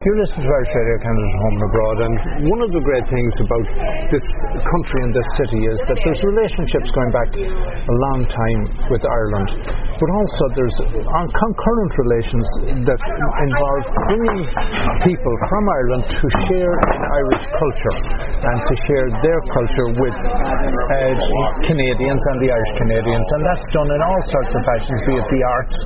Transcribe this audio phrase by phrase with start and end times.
[0.00, 2.14] You're listening to Irish Radio Canada Home and Abroad, and
[2.48, 3.68] one of the great things about
[4.08, 4.26] this
[4.56, 9.60] country and this city is that there's relationships going back a long time with Ireland,
[9.60, 10.72] but also there's
[11.04, 12.46] concurrent relations
[12.88, 14.40] that involve bringing
[15.04, 16.72] people from Ireland to share
[17.20, 17.96] Irish culture
[18.40, 20.96] and to share their culture with uh,
[21.68, 25.28] Canadians and the Irish Canadians, and that's done in all sorts of fashions, be it
[25.28, 25.76] the arts,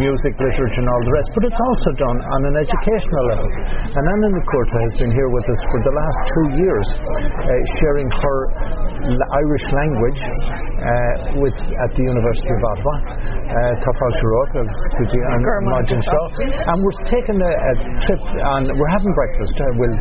[0.00, 3.41] music, literature, and all the rest, but it's also done on an educational level.
[3.42, 7.50] And Ana Ní Chuarta has been here with us for the last two years, uh,
[7.82, 8.38] sharing her
[9.10, 12.94] Irish language uh, with at the University of Ottawa,
[13.82, 14.66] Tafal Sharot of
[16.62, 17.72] and we're taking a, a,
[18.06, 19.54] trip and we're having breakfast.
[19.58, 19.96] Uh, we'll,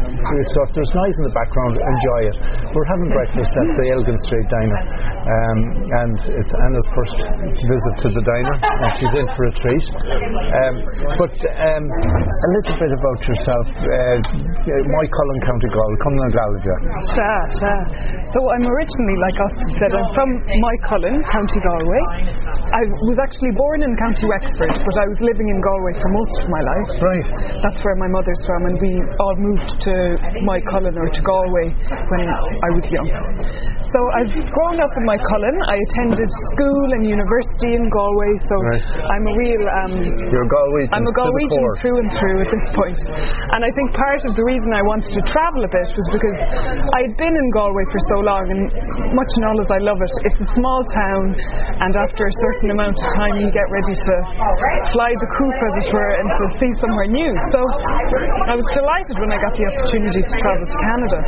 [0.54, 2.36] so if there's noise in the background, enjoy it.
[2.74, 4.82] We're having breakfast at the Elgin Street Diner,
[5.26, 5.58] um,
[6.06, 7.18] and it's Ana's first
[7.58, 9.86] visit to the diner, and she's in for a treat.
[9.92, 10.76] Um,
[11.18, 13.66] but um, a little bit about yourself.
[13.82, 14.18] Uh,
[14.62, 16.78] Moycullen, County Galway, Cumlan Gallagher.
[17.16, 17.74] Sha, sha.
[18.32, 22.04] So I'm originally, like Austin said, I'm from Moycullen, County Galway.
[22.72, 26.36] I was actually born in County Wexford, but I was living in Galway for most
[26.44, 26.90] of my life.
[27.00, 27.28] Right.
[27.64, 29.94] That's where my mother's from, and we all moved to
[30.44, 33.08] Moycullen or to Galway when I was young.
[33.92, 35.56] So I've grown up in Moycullen.
[35.68, 38.84] I attended school and university in Galway, so right.
[38.88, 39.64] I'm a real.
[39.68, 39.94] Um,
[40.32, 40.96] You're a Galwegian.
[40.96, 43.00] I'm a Galwegian through and through at this point.
[43.52, 46.40] And I think part of the reason I wanted to travel a bit was because
[46.40, 48.72] I had been in Galway for so long, and
[49.14, 51.24] much all as I love it, it's a small town,
[51.82, 54.14] and after a certain amount of time, you get ready to
[54.94, 57.34] fly the coop, as it were, and to see somewhere new.
[57.52, 57.60] So
[58.50, 61.20] I was delighted when I got the opportunity to travel to Canada.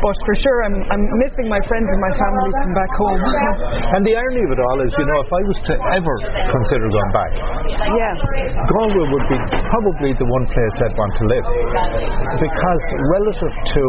[0.00, 3.20] But for sure, I'm, I'm missing my friends and my family from back home.
[3.20, 6.86] And the irony of it all is, you know, if I was to ever consider
[6.88, 7.30] going back,
[7.92, 8.12] yeah,
[8.64, 11.46] Galway would be probably the one place I'd want to live.
[12.40, 13.82] Because relative to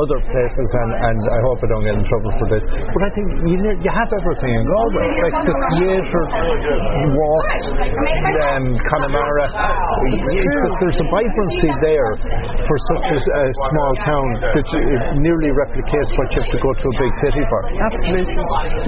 [0.00, 3.10] other places, and, and I hope I don't get in trouble for this, but I
[3.12, 5.08] think you, you have everything in Galway.
[5.28, 6.26] Like the theatre,
[7.12, 7.60] walks,
[8.48, 8.64] um,
[8.96, 9.46] Connemara.
[10.80, 12.10] There's a vibrancy there
[12.64, 16.70] for such a, a small town that it nearly replicates what you have to go
[16.76, 17.60] to a big city for.
[17.72, 18.36] Absolutely.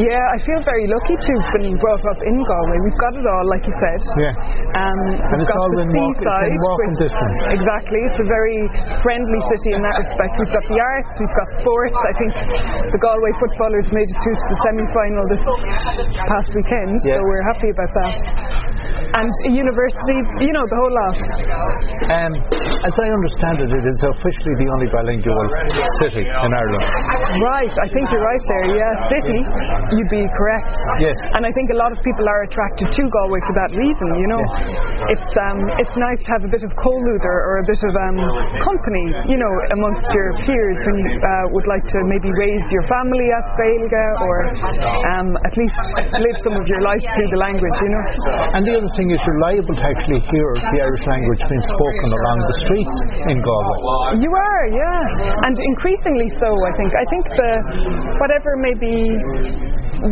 [0.01, 2.79] Yeah, I feel very lucky to have been brought up in Galway.
[2.85, 4.01] We've got it all, like you said.
[4.21, 4.33] Yeah.
[4.77, 5.01] Um,
[5.33, 7.39] and it's all in, walk, it's in walking distance.
[7.49, 7.99] Exactly.
[8.13, 8.59] It's a very
[9.01, 10.33] friendly city in that respect.
[10.37, 11.97] We've got the arts, we've got sports.
[11.97, 12.33] I think
[12.93, 15.45] the Galway footballers made it through to the semi final this
[16.29, 17.17] past weekend, yeah.
[17.17, 18.15] so we're happy about that
[19.17, 21.17] and a university, you know, the whole lot.
[22.11, 22.33] Um,
[22.85, 25.47] as I understand it, it is officially the only bilingual
[26.03, 26.85] city in Ireland.
[27.43, 28.65] Right, I think you're right there.
[28.77, 29.41] Yeah, city,
[29.97, 30.73] you'd be correct.
[31.03, 31.19] Yes.
[31.37, 34.09] And I think a lot of people are attracted to Galway for that reason.
[34.17, 35.19] You know, yes.
[35.19, 38.17] it's um, it's nice to have a bit of comhluadar or a bit of um,
[38.65, 42.85] company, you know, amongst your peers when you uh, would like to maybe raise your
[42.89, 44.37] family at Gaeilge or
[45.13, 45.79] um, at least
[46.17, 47.77] live some of your life through the language.
[47.83, 48.05] You know.
[48.57, 52.09] And the other thing is you're liable to actually hear the Irish language being spoken
[52.11, 52.99] along the streets
[53.29, 54.25] in Galway.
[54.25, 56.49] You are, yeah, and increasingly so.
[56.49, 56.91] I think.
[56.97, 57.53] I think the
[58.17, 58.97] whatever may be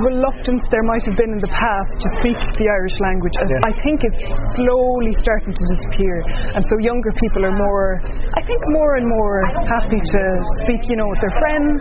[0.00, 3.68] reluctance there might have been in the past to speak the Irish language, yeah.
[3.68, 4.20] I think it's
[4.58, 6.14] slowly starting to disappear.
[6.54, 8.00] And so younger people are more,
[8.34, 9.36] I think, more and more
[9.68, 10.22] happy to
[10.64, 11.78] speak, you know, with their friends,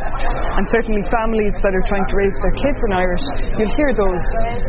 [0.60, 3.26] and certainly families that are trying to raise their kids in Irish.
[3.58, 4.24] You'll hear those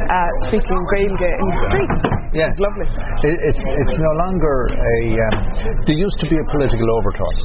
[0.09, 2.01] uh, speaking Gaeilge in the streets.
[2.35, 2.89] Yeah, it's lovely.
[3.31, 4.97] It, it's it's no longer a.
[5.23, 5.35] Um,
[5.87, 7.39] there used to be a political overtone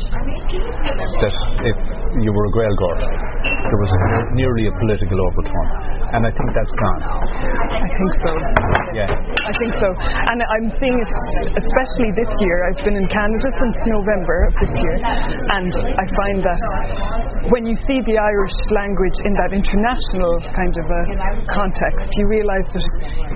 [1.21, 1.77] that if
[2.25, 2.97] you were a Gaeilgeoir,
[3.43, 3.93] there was
[4.35, 7.01] nearly a political overtone and I think that's gone.
[7.05, 8.31] I think so.
[8.97, 9.05] Yeah.
[9.05, 9.89] I think so.
[9.93, 11.11] And I'm seeing it
[11.53, 12.57] especially this year.
[12.65, 16.63] I've been in Canada since November of this year, and I find that
[17.53, 21.01] when you see the Irish language in that international kind of a
[21.53, 22.87] context, you realise that,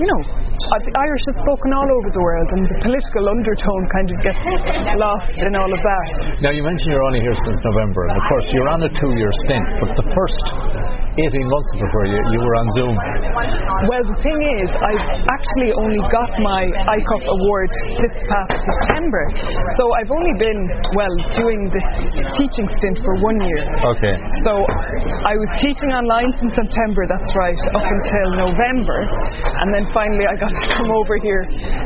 [0.02, 3.84] you know, uh, the Irish is spoken all over the world, and the political undertone
[3.92, 4.42] kind of gets
[4.96, 6.10] lost in all of that.
[6.40, 9.12] Now, you mentioned you're only here since November, and of course, you're on a two
[9.20, 10.44] year stint, but the first
[11.14, 12.96] 18 months before you, you were on Zoom.
[13.86, 17.70] Well, the thing is, I've actually only got my ICUF award
[18.02, 19.24] this past September,
[19.78, 20.60] so I've only been,
[20.98, 21.88] well, doing this
[22.34, 23.62] teaching stint for one year.
[23.94, 24.16] Okay.
[24.42, 24.66] So
[25.28, 29.00] I was teaching online since September, that's right, up until November,
[29.62, 31.44] and then finally I got to come over here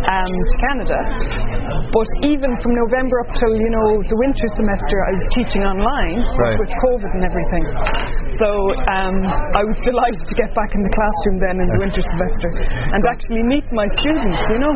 [0.08, 1.00] um, to Canada.
[1.88, 6.19] But even from November up till, you know, the winter semester, I was teaching online
[6.36, 6.58] right.
[6.60, 7.64] with COVID and everything.
[8.38, 8.50] So
[8.92, 9.16] um,
[9.56, 12.50] I was delighted to get back in the classroom then in the winter semester
[12.92, 14.74] and actually meet my students, you know.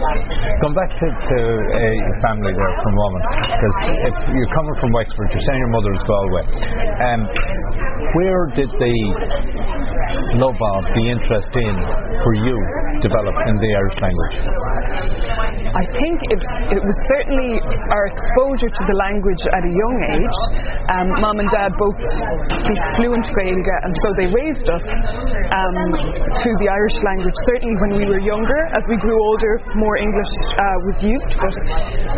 [0.64, 3.78] Come back to, to uh, your family there for a moment, because
[4.08, 6.46] if you're coming from Wexford, you're saying your mother is Galway.
[7.02, 7.22] Um,
[8.18, 8.96] where did the
[10.38, 11.76] love of, the interest in,
[12.24, 12.58] for you,
[13.02, 14.71] develop in the Irish language?
[15.72, 16.42] I think it,
[16.76, 17.56] it was certainly
[17.96, 20.38] our exposure to the language at a young age.
[20.92, 21.96] Um, Mom and Dad both
[22.60, 25.76] speak fluent Gaeilge, and so they raised us um,
[26.44, 27.36] through the Irish language.
[27.48, 31.32] Certainly, when we were younger, as we grew older, more English uh, was used.
[31.40, 31.56] But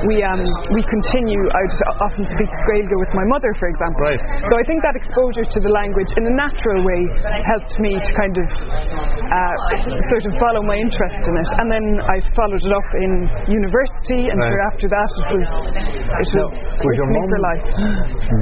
[0.10, 0.42] we um,
[0.74, 1.42] we continue.
[1.54, 1.76] I'd
[2.10, 4.02] often speak Gaeilge with my mother, for example.
[4.02, 4.22] Right.
[4.50, 7.02] So I think that exposure to the language in a natural way
[7.46, 9.56] helped me to kind of uh,
[10.10, 14.30] sort of follow my interest in it, and then I followed it up in university,
[14.32, 14.68] and Right.
[14.72, 17.66] after that it was it was Now, was your mum for life.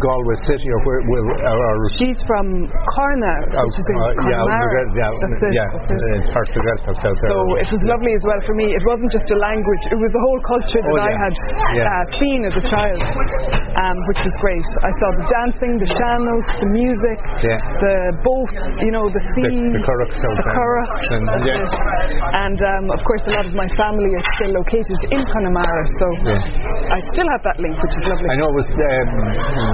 [0.02, 1.02] Galway City, or where?
[1.10, 4.72] where or, or She's from Carna, which is in uh, yeah, out in the Connemara.
[4.72, 6.22] Red- yeah, That's it, yeah, that's it.
[6.22, 7.32] uh, part of the Red House out there.
[7.32, 8.66] So it was lovely as well for me.
[8.74, 11.34] It wasn't just a language; it was the whole culture that Oh, I had
[11.78, 11.88] Yeah.
[11.88, 14.66] uh, seen as a child, um, which was great.
[14.84, 17.60] I saw the dancing, the sean-nós, the music, Yeah.
[17.80, 20.84] the boats, you know, the sea, the the there.
[21.16, 22.44] And- yeah.
[22.46, 26.06] And um, of course, a lot of my family are still located in Connemara, so
[26.28, 26.92] Yeah.
[26.92, 28.28] I still have that link, which is lovely.
[28.28, 28.68] I know it was.
[28.68, 29.08] Um,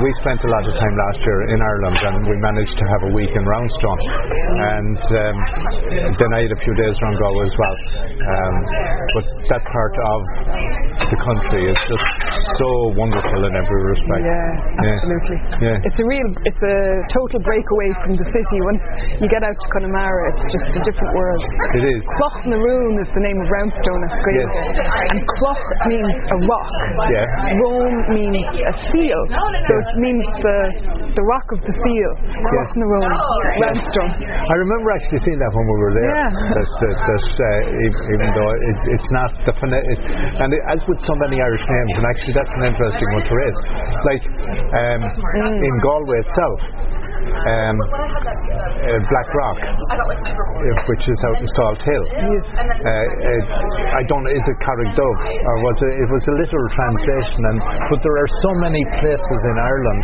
[0.06, 3.02] we spent a lot of time last year in Ireland, and we managed to have
[3.10, 4.02] a week in Roundstone,
[4.78, 5.36] and um,
[6.22, 7.75] then I had a few days around Galway as well.
[8.28, 8.56] Um,
[9.18, 10.19] but that part of
[11.10, 12.08] the country is just
[12.62, 14.22] so wonderful in every respect.
[14.22, 15.40] Yeah, absolutely.
[15.64, 15.88] Yeah.
[15.88, 16.78] It's a real, it's a
[17.16, 18.58] total breakaway from the city.
[18.69, 18.84] Once
[19.24, 21.42] you get out to Connemara, it's just a different world.
[21.80, 22.02] It is.
[22.22, 24.58] Cloch na Rón is the name of Roundstone at Gaeilge.
[24.68, 25.06] Yes.
[25.07, 26.71] And Cloch means a rock.
[27.07, 27.25] Yeah.
[27.63, 29.21] Rón means a seal.
[29.31, 30.59] So it means the
[31.15, 32.12] the rock of the seal.
[32.36, 33.09] Cloch na Rón,
[33.63, 34.12] Roundstone.
[34.27, 36.12] I remember actually seeing that when we were there.
[36.12, 36.30] Yeah.
[36.57, 40.00] That, that, that, uh, even though it, it's not the phonetic,
[40.44, 43.33] and it, as with so many Irish names, and actually that's an interesting one to
[43.33, 43.59] raise.
[44.06, 44.24] Like
[44.75, 45.01] um,
[45.56, 46.59] in Galway itself,
[47.18, 52.06] um, uh, Black Rock, uh, which is out in Salt Hill.
[52.08, 53.46] Uh, it,
[53.98, 55.94] I don't know, is it Carrickdove or was it?
[55.98, 57.58] It was a literal translation, and
[57.90, 60.04] but there are so many places in Ireland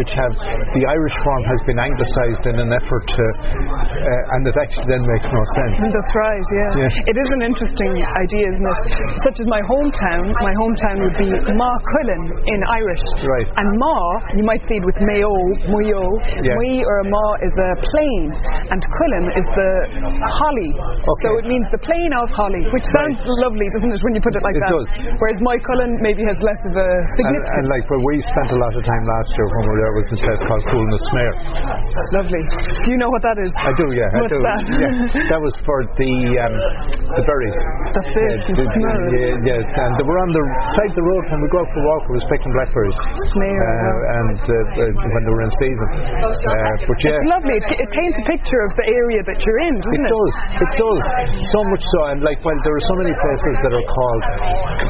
[0.00, 0.32] which have
[0.72, 5.04] the Irish form has been anglicised in an effort to, uh, and it actually then
[5.04, 5.74] makes no sense.
[5.92, 6.86] That's right, yeah.
[6.86, 7.10] Yeah.
[7.12, 8.80] It is an interesting idea, isn't it?
[9.24, 13.04] Such as my hometown, my hometown would be Ma Cullen in Irish.
[13.24, 13.48] Right.
[13.56, 13.96] And Ma,
[14.36, 15.32] you might see it with Mayo,
[15.72, 16.04] Muyo.
[16.46, 16.54] Yeah.
[16.62, 18.22] Mui or a Ma is a plain,
[18.70, 19.70] and Cullen is the
[20.38, 20.70] holly.
[21.26, 24.34] So it means the plain of holly, which sounds lovely, doesn't it, when you put
[24.38, 24.70] it like It that?
[24.70, 24.86] does.
[25.18, 27.56] Whereas Moycullen maybe has less of a And, significance.
[27.58, 29.94] and like where we spent a lot of time last year when we were there
[29.98, 31.34] was a place called Coolnasmere.
[32.14, 32.42] lovely.
[32.86, 33.50] Do you know what that is?
[33.58, 34.38] I do, yeah, I do.
[34.38, 34.60] that?
[34.70, 36.12] Yeah, that was for the
[36.46, 36.54] um,
[37.16, 37.58] the berries.
[37.90, 38.84] That's it, Yeah, the the-
[39.16, 40.42] yeah, yeah, and they were on the
[40.78, 42.02] side of the road when we go out for a walk.
[42.12, 42.98] We was picking blackberries,
[43.34, 45.88] Snare, uh, and uh, uh, when they were in season.
[46.44, 47.56] Uh, but yeah, It's lovely.
[47.56, 50.12] It, it paints a picture of the area that you're in, doesn't It it?
[50.12, 50.32] does,
[50.66, 51.02] it does.
[51.52, 54.22] So much so, and like, well, there are so many places that are called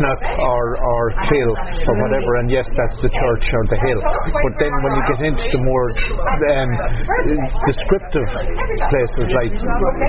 [0.03, 4.01] Knock or or Kill or whatever, and yes, that's the church or the hill.
[4.33, 5.87] But then when you get into the more
[6.53, 6.71] um,
[7.67, 8.29] descriptive
[8.91, 9.53] places, like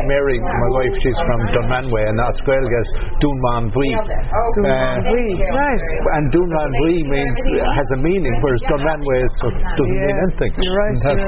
[0.09, 2.89] Mary, my wife, she's from Dunmanway, and Oscuelgas
[3.21, 3.91] Dunman Bui.
[3.97, 5.83] Oui, right.
[6.19, 7.35] and Dunman Bui means
[7.77, 10.51] has a meaning, whereas Dunmanway is, doesn't mean anything.
[10.61, 11.26] you're right, And that's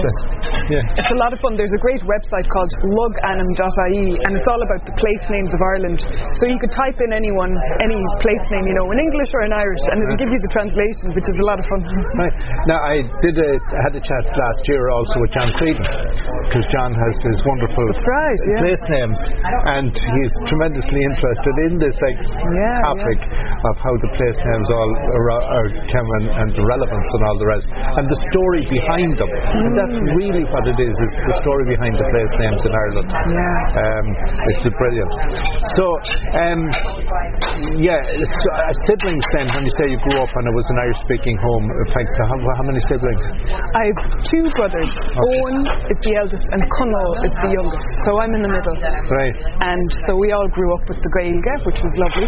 [0.70, 1.00] Yeah.
[1.02, 1.58] It's a lot of fun.
[1.58, 6.00] There's a great website called logainm.ie and it's all about the place names of Ireland.
[6.40, 7.52] So you could type in anyone,
[7.82, 10.54] any place name, you know, in English or in Irish, and it'll give you the
[10.54, 11.82] translation, which is a lot of fun.
[12.16, 12.36] Right.
[12.70, 13.52] Now, I did a,
[13.84, 15.88] had a chat last year also with John Creedon,
[16.48, 18.62] because John has his wonderful right, yeah.
[18.64, 19.20] place names,
[19.78, 24.92] and he's tremendously interested in this ex- Yeah, topic of how the place names all
[24.96, 29.12] are, are come and, and the relevance and all the rest, and the story behind
[29.18, 29.30] them.
[29.30, 29.66] Mm.
[29.70, 33.10] And that's really what it is, it's the story behind the place names in Ireland.
[33.10, 33.82] Yeah.
[33.82, 34.06] Um,
[34.54, 35.12] it's brilliant.
[35.74, 35.86] So,
[36.38, 36.62] um,
[37.82, 40.78] yeah, so, uh, siblings then, when you say you grew up and it was an
[40.86, 43.24] Irish speaking home, fact, how, how many siblings?
[43.74, 44.90] I have two brothers.
[45.18, 47.88] Owen is the eldest and Conal is the youngest.
[48.06, 48.78] So I'm in the middle.
[49.10, 49.36] Right.
[49.66, 52.28] And so we all grew up with the Gaeilge, which was lovely.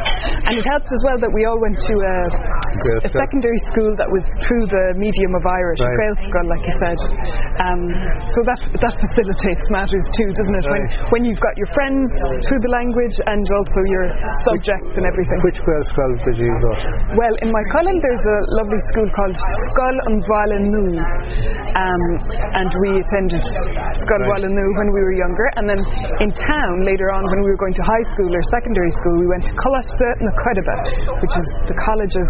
[0.49, 2.17] And it helped as well that we all went to a,
[3.05, 5.97] a secondary school that was through the medium of Irish, Right.
[5.97, 6.99] Gael school, like you said.
[7.59, 7.81] Um,
[8.31, 10.65] so that that facilitates matters too, doesn't it?
[10.71, 12.07] When when you've got your friends
[12.47, 14.05] through the language and also your
[14.47, 15.39] subjects and everything.
[15.43, 16.71] Which school did you go?
[17.19, 20.83] Well, in my Cullen there's a lovely school called Skull and Valenu,
[21.75, 22.03] um,
[22.55, 24.43] and we attended Skull Right.
[24.43, 25.47] Valenu when we were younger.
[25.57, 25.81] And then
[26.23, 29.27] in town later on, when we were going to high school or secondary school, we
[29.27, 30.75] went to Coláiste na Coiribe,
[31.21, 32.27] which is the college of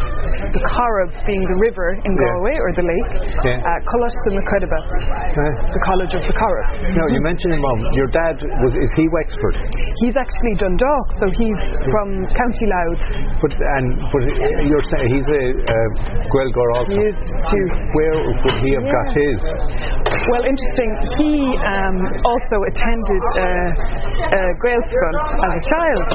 [0.55, 2.21] the Corrib, being the river in Yeah.
[2.25, 3.11] Galway or the lake.
[3.43, 3.59] Yeah.
[3.65, 4.79] Uh, Coláiste na Coiribe,
[5.11, 5.39] Uh,
[5.71, 6.67] the college of the Corrib.
[6.95, 7.79] no, you mentioned him, Mum.
[7.95, 9.55] Your dad was is he Wexford?
[10.03, 13.03] He's actually Dundalk, so he's from County Louth.
[13.43, 14.21] But and but
[14.67, 15.89] you're saying he's a uh,
[16.31, 16.91] Gaeilgeoir also.
[16.95, 17.65] He is too.
[17.95, 19.39] Where would he have got his?
[20.29, 20.89] Well, interesting.
[21.17, 21.31] He
[21.63, 26.07] um, also attended uh, uh, Gaelscoil as a child,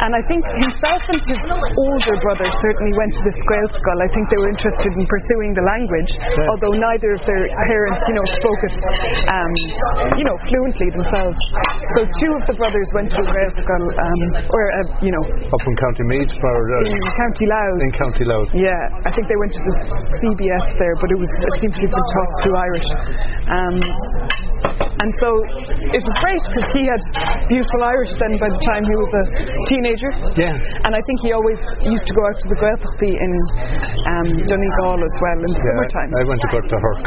[0.00, 3.98] and I think himself and his older brother certainly went to this Gaelscoil.
[4.00, 6.10] I think they were interested in pursuing the language,
[6.50, 8.74] although neither of their parents, you know, spoke it,
[9.30, 9.52] um,
[10.18, 11.38] you know, fluently themselves.
[11.96, 15.62] So two of the brothers went to the Gaelscoil, um, or uh, you know, Up
[15.64, 17.80] in County Meath or uh, in County Louth.
[17.80, 18.50] in County Louth.
[18.54, 19.74] Yeah, I think they went to the
[20.24, 22.88] CBS there, but it was it seemed to have been taught through Irish.
[23.44, 23.76] Um,
[24.64, 25.28] and so
[25.92, 27.02] it was great because he had
[27.50, 29.24] beautiful Irish then by the time he was a
[29.68, 30.10] teenager.
[30.38, 30.56] Yeah.
[30.86, 33.32] And I think he always used to go out to the Gaeltachtaí in
[34.08, 36.10] um, Donegal as well in Yeah, summertime.
[36.14, 37.02] I went to go to Herc.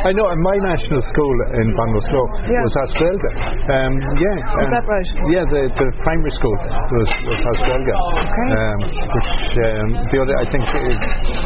[0.00, 2.64] I know, and my national school in Ballinasloe Yeah.
[2.64, 3.30] was Asquelga.
[3.68, 4.38] Um, yeah.
[4.40, 5.08] Is um, that right?
[5.28, 7.96] Yeah, the, the primary school was, was Asquelga.
[8.16, 8.48] Okay.
[8.56, 11.00] Um, which um, the other, I think, is,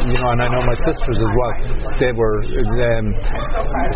[0.07, 1.53] you know, and I know my sisters as well.
[1.99, 3.05] They were um,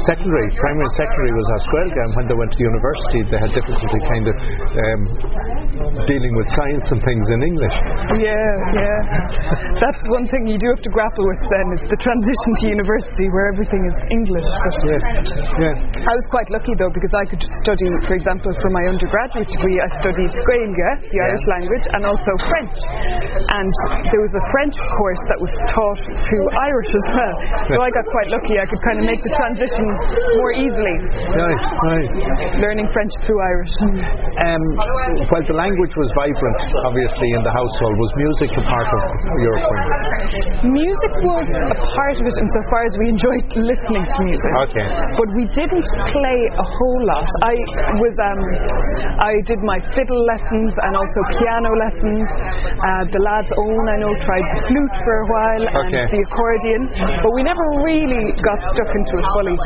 [0.10, 4.00] secondary, primary and secondary was Asquelga, and when they went to university, they had difficulty
[4.12, 5.02] kind of um,
[6.10, 7.76] dealing with science and things in English.
[8.20, 8.36] Yeah,
[8.76, 9.00] yeah.
[9.80, 13.28] That's one thing you do have to grapple with then, is the transition to university
[13.32, 14.48] where everything is English.
[14.48, 15.04] But Yeah,
[15.68, 16.08] yeah.
[16.08, 19.76] I was quite lucky though because I could study, for example, for my undergraduate degree,
[19.84, 22.78] I studied Gaeilge, the Irish language, and also French.
[23.52, 23.72] And
[24.08, 27.36] there was a French course that was taught through Irish as well.
[27.68, 28.56] So I got quite lucky.
[28.56, 29.86] I could kind of make the transition
[30.40, 30.96] more easily,
[31.36, 32.10] Nice, nice.
[32.64, 33.74] learning French through Irish.
[34.40, 34.64] Um,
[35.36, 39.02] while the language was vibrant, obviously, in the household, was music a part of
[39.44, 40.72] your upbringing?
[40.72, 44.52] Music was a part of it insofar as we enjoyed listening to music.
[44.70, 44.88] Okay.
[45.18, 47.28] But we didn't play a whole lot.
[47.46, 47.54] I
[48.02, 48.40] was um,
[49.24, 52.26] I did my fiddle lessons and also piano lessons.
[52.80, 56.82] Uh, the lads own I know tried the flute for a while and the accordion,
[57.24, 59.58] but we never really got stuck into it fully.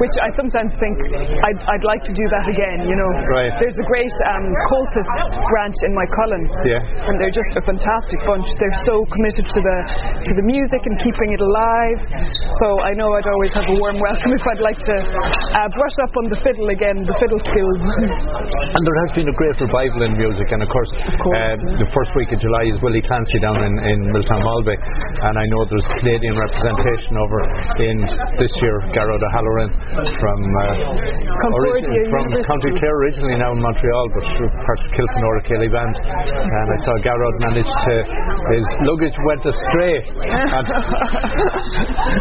[0.00, 0.96] Which I sometimes think
[1.44, 2.86] I'd, I'd like to do that again.
[2.88, 3.52] You know, Right.
[3.58, 5.08] there's a great um, Comhaltas
[5.50, 6.80] branch in my Cullen, Yeah.
[7.10, 8.46] and they're just a fantastic bunch.
[8.60, 9.76] They're so committed to the
[10.26, 11.98] to the music and keeping it alive.
[12.62, 15.96] So I know I'd always have a warm welcome if I'd like to uh, brush
[16.06, 17.80] up on the fiddle again, the fiddle skills.
[17.82, 21.88] And there has been a great revival in music, and of course, course, uh, the
[21.90, 25.60] first week of July is Willie Clancy down in, in Miltown Malbay, and I know
[25.66, 27.38] there's Canadian representation over
[27.82, 27.96] in
[28.38, 29.70] this year, Garrod O'Halloran
[30.20, 32.24] from uh, origin- from.
[32.46, 36.94] County Clare, originally now in Montreal, but part of Kilfenora Céilí Band, and I saw
[37.02, 37.94] Garrod manage to
[38.54, 39.94] his luggage went astray.
[40.56, 40.70] and-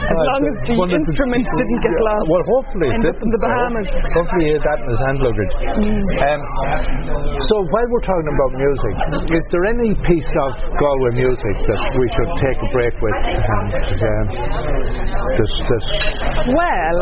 [0.05, 0.55] as long as
[0.94, 2.25] of instruments didn't get Yeah, lost.
[2.31, 2.87] Well, hopefully.
[2.89, 3.43] It in the didn't.
[3.43, 3.87] Bahamas.
[4.15, 5.53] Hopefully he had that in his hand luggage.
[5.75, 6.41] Um,
[7.45, 8.93] so while we're talking about music,
[9.35, 10.49] is there any piece of
[10.79, 13.17] Galway music that we should take a break with?
[13.25, 14.25] And um,
[15.35, 15.85] this, this,
[16.49, 16.97] Well,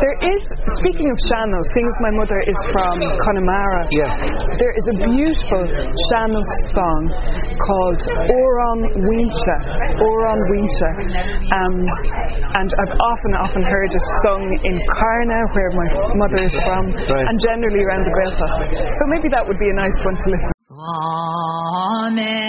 [0.00, 0.42] there is,
[0.80, 2.96] speaking of sean-nós, seeing as my mother is from
[3.28, 4.12] Connemara, Yeah.
[4.56, 5.64] there is a beautiful
[6.12, 7.00] sean-nós song
[7.60, 8.00] called
[8.32, 9.56] Amhrán Mhuínse.
[10.00, 10.90] Amhrán Mhuínse.
[11.52, 11.74] Um,
[12.58, 17.26] and I've often, often heard it sung in Carna, where my mother is from, Right.
[17.28, 18.96] and generally around the Gaeltacht.
[18.98, 22.48] So maybe that would be a nice one to listen Amen.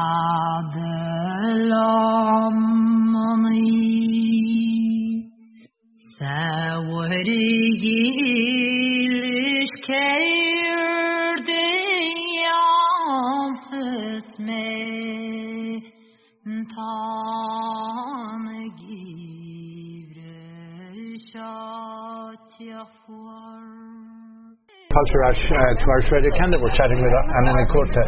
[25.11, 26.55] Culture Ash, uh, to Irish Radio Canada.
[26.63, 28.03] We're chatting with Ana Ní Chuarta.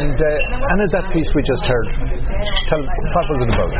[0.00, 1.88] And uh, Ana, that piece we just heard,
[2.72, 3.72] tell, what was it about?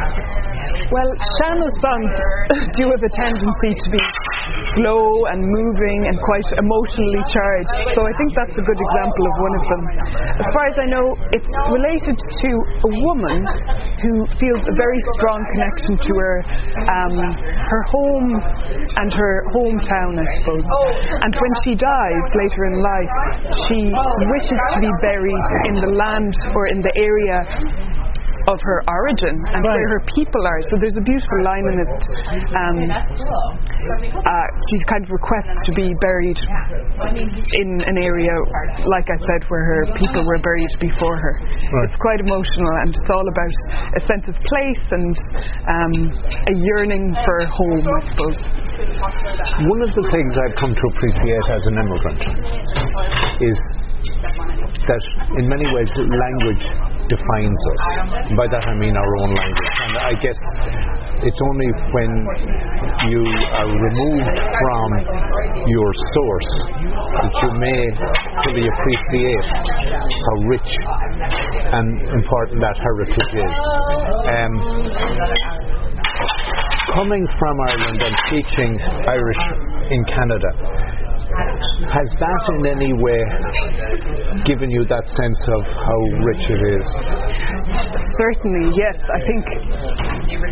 [0.93, 1.09] Well,
[1.41, 2.13] Sean-nós songs
[2.77, 4.01] do have a tendency to be
[4.79, 5.05] slow
[5.35, 7.75] and moving and quite emotionally charged.
[7.93, 9.83] So I think that's a good example of one of them.
[10.39, 12.51] As far as I know, it's related to
[12.87, 13.39] a woman
[13.99, 16.37] who feels a very strong connection to her
[16.89, 18.29] um, her home
[19.03, 20.65] and her hometown, I suppose.
[21.27, 23.13] And when she dies later in life,
[23.67, 27.43] she wishes to be buried in the land or in the area
[28.49, 29.77] of her origin and Right.
[29.77, 30.61] where her people are.
[30.73, 31.91] So there's a beautiful line in it.
[32.57, 38.33] Um, uh, she kind of requests to be buried in an area,
[38.89, 41.35] like I said, where her people were buried before her.
[41.45, 41.85] Right.
[41.93, 43.55] It's quite emotional and it's all about
[43.97, 45.13] a sense of place and
[45.69, 45.95] um,
[46.49, 48.39] a yearning for home, I suppose.
[49.69, 52.21] One of the things I've come to appreciate as an immigrant
[53.45, 53.59] is
[54.89, 55.03] that
[55.37, 56.65] in many ways language
[57.09, 57.83] defines us.
[58.37, 59.77] By that I mean our own language.
[59.89, 60.39] And I guess
[61.25, 62.11] it's only when
[63.11, 63.23] you
[63.59, 64.89] are removed from
[65.67, 66.53] your source
[67.19, 67.83] that you may
[68.47, 70.71] fully appreciate how rich
[71.75, 73.57] and important that heritage is.
[74.31, 74.53] Um,
[76.95, 79.43] coming from Ireland and teaching Irish
[79.91, 80.51] in Canada,
[81.89, 83.21] has that in any way
[84.45, 86.87] given you that sense of how rich it is?
[88.21, 88.97] Certainly, yes.
[89.09, 89.45] I think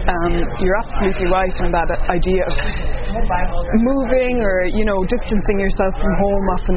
[0.08, 2.54] um, you're absolutely right in that idea of
[3.80, 6.76] moving or you know distancing yourself from home often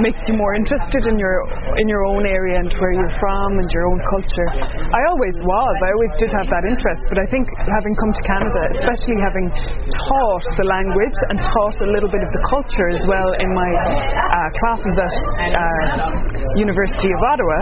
[0.00, 1.36] makes you more interested in your
[1.76, 4.48] in your own area and where you're from and your own culture.
[4.92, 5.74] I always was.
[5.84, 9.46] I always did have that interest, but I think having come to Canada, especially having
[9.92, 13.70] taught the language and taught a little bit of the culture as well in my
[13.72, 15.14] uh, classes at
[15.52, 15.60] uh,
[16.56, 17.58] University of Ottawa,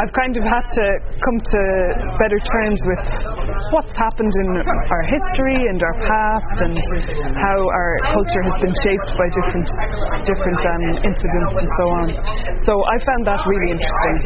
[0.00, 0.86] I've kind of had to
[1.18, 1.62] come to
[2.18, 3.04] better terms with
[3.74, 6.74] what's happened in our history and our past and
[7.40, 9.68] how our culture has been shaped by different
[10.28, 12.06] different um, incidents and so on.
[12.68, 14.16] So I found that really interesting.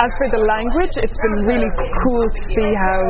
[0.00, 3.00] As for the language, it's been really cool to see how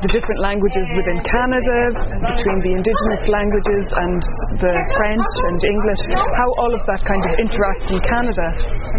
[0.00, 1.78] the different languages within Canada,
[2.22, 4.18] between the indigenous languages and
[4.62, 6.02] the French and English,
[6.38, 8.46] how all of that kind of interacts in Canada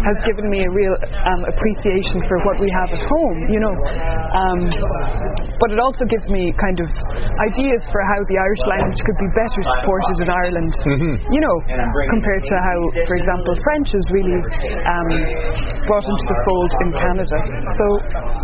[0.06, 0.94] has given me a real
[1.26, 3.74] um, appreciation for what we have at home, you know.
[4.30, 4.60] Um,
[5.58, 6.88] but it also gives me kind of
[7.50, 10.72] ideas for how the Irish language could be better supported in Ireland,
[11.30, 11.56] you know,
[12.10, 14.38] compared to how, for example, French is really
[14.88, 15.08] um,
[15.86, 17.36] brought into the fold in Canada.
[17.76, 17.84] So,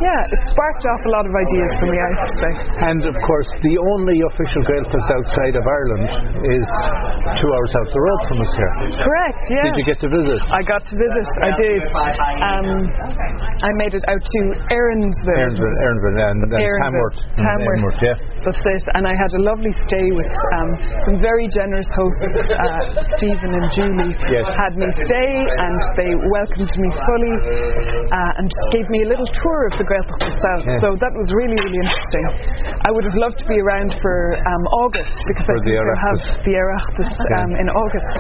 [0.03, 2.53] yeah, it sparked off a lot of ideas for me, I have to say.
[2.91, 6.07] And of course, the only official Gaeltacht outside of Ireland
[6.47, 6.67] is
[7.41, 8.73] two hours out the road from us here.
[9.03, 9.65] Correct, yeah.
[9.71, 10.41] Did you get to visit?
[10.53, 11.27] I got to visit.
[11.43, 11.83] I did.
[12.43, 12.69] Um,
[13.63, 15.41] I made it out to Erinsville.
[15.41, 16.83] Aaronville, Aaronville and, and Aaronville.
[16.87, 17.17] Tamworth.
[17.17, 17.81] Mm, Tamworth.
[17.81, 18.17] Tamworth, yeah.
[18.45, 18.85] That's it.
[18.95, 20.71] And I had a lovely stay with um,
[21.09, 22.23] some very generous hosts.
[22.53, 24.47] Uh, Stephen and Julie Yes.
[24.55, 27.35] had me stay, and they welcomed me fully
[28.13, 30.61] uh, and gave me a little tour of the Gaeltacht itself.
[30.67, 30.81] Yeah.
[30.83, 32.25] So that was really, really interesting.
[32.87, 36.05] I would have loved to be around for um, August because For I think they'll
[36.07, 38.15] have the Oireachtas um, in August,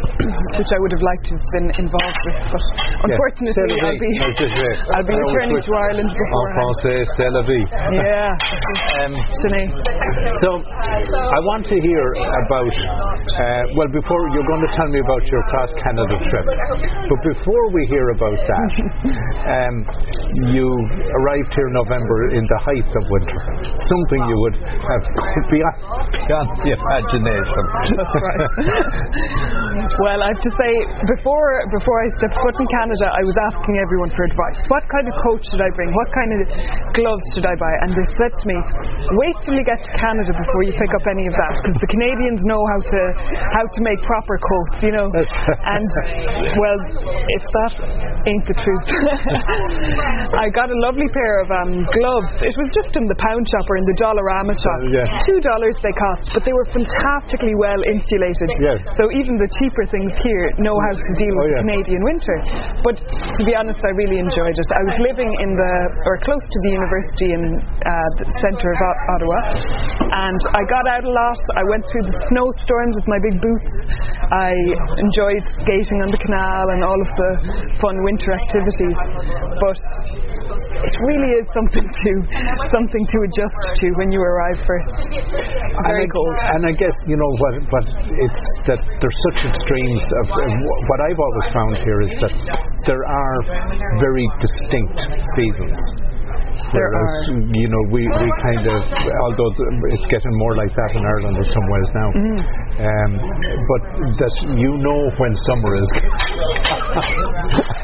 [0.60, 2.38] which I would have liked to have been involved with.
[2.50, 2.64] But
[3.06, 4.72] unfortunately, I'll be No, c'est vrai.
[4.96, 6.56] I'll be returning to Ireland En beforehand.
[6.58, 7.66] français, c'est la vie.
[7.94, 8.34] Yeah,
[9.00, 9.14] Um,
[10.40, 12.04] So, I want to hear
[12.46, 17.20] about, uh, well, before you're going to tell me about your cross Canada trip, but
[17.26, 18.70] before we hear about that,
[19.58, 19.74] um,
[20.54, 20.66] you
[21.22, 23.40] arrived here in November in the height of winter,
[23.86, 25.02] something you would have
[25.50, 25.76] beyond,
[26.26, 27.64] beyond the imagination.
[27.98, 28.42] That's right.
[30.02, 30.72] well, I have to say,
[31.18, 34.60] before before I stepped foot in Canada, I was asking everyone for advice.
[34.70, 35.90] What kind of coat should I bring?
[35.92, 36.40] What kind of
[36.94, 37.72] gloves should I buy?
[37.84, 38.56] And they said to me,
[39.18, 41.90] wait till you get to Canada before you pick up any of that, because the
[42.20, 43.00] Canadians know how to
[43.56, 45.08] how to make proper coats, you know.
[45.76, 45.88] and
[46.60, 46.78] well,
[47.32, 47.72] if that
[48.28, 48.86] ain't the truth,
[50.36, 52.32] I got a lovely pair of um, gloves.
[52.44, 54.80] It was just in the pound shop or in the Dollarama shop.
[54.92, 55.08] yeah.
[55.24, 58.50] Two dollars they cost, but they were fantastically well insulated.
[58.60, 58.84] Yes.
[59.00, 61.62] So even the cheaper things here know how to deal Oh, with yeah.
[61.64, 62.36] Canadian winter.
[62.84, 64.68] But to be honest, I really enjoyed it.
[64.76, 65.72] I was living in the
[66.04, 69.38] or close to the university in uh, the centre of Ottawa,
[70.10, 71.40] and I got out a lot.
[71.56, 73.72] I went through the snowstorms with my big boots.
[74.30, 74.54] I
[75.02, 77.30] enjoyed skating on the canal and all of the
[77.82, 78.98] fun winter activities.
[79.58, 79.78] But
[80.86, 82.10] it really is something to
[82.70, 84.94] something to adjust to when you arrive first.
[85.82, 86.34] Very and I, cold.
[86.38, 90.52] And I guess you know what, what it's that there's such extremes of of
[90.88, 92.34] what I've always found here is that
[92.86, 93.38] there are
[93.98, 94.98] very distinct
[95.36, 96.09] seasons.
[96.70, 97.12] There Whereas,
[97.50, 98.78] you know, we, we kind of,
[99.26, 99.50] although
[99.90, 102.38] it's getting more like that in Ireland in some ways now, Mm-hmm.
[102.82, 103.10] um,
[103.70, 103.82] but
[104.22, 105.90] that you know when summer is.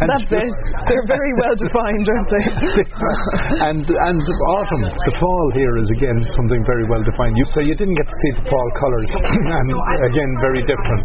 [0.06, 0.54] That's it.
[0.86, 2.44] They're very well defined, aren't they?
[3.70, 4.18] and and
[4.54, 7.34] autumn, the fall here is again something very well defined.
[7.38, 9.66] You, so you didn't get to see the fall colours, and
[10.10, 11.04] again very different.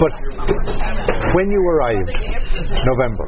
[0.00, 0.12] But
[1.36, 2.10] when you arrived,
[2.84, 3.26] November,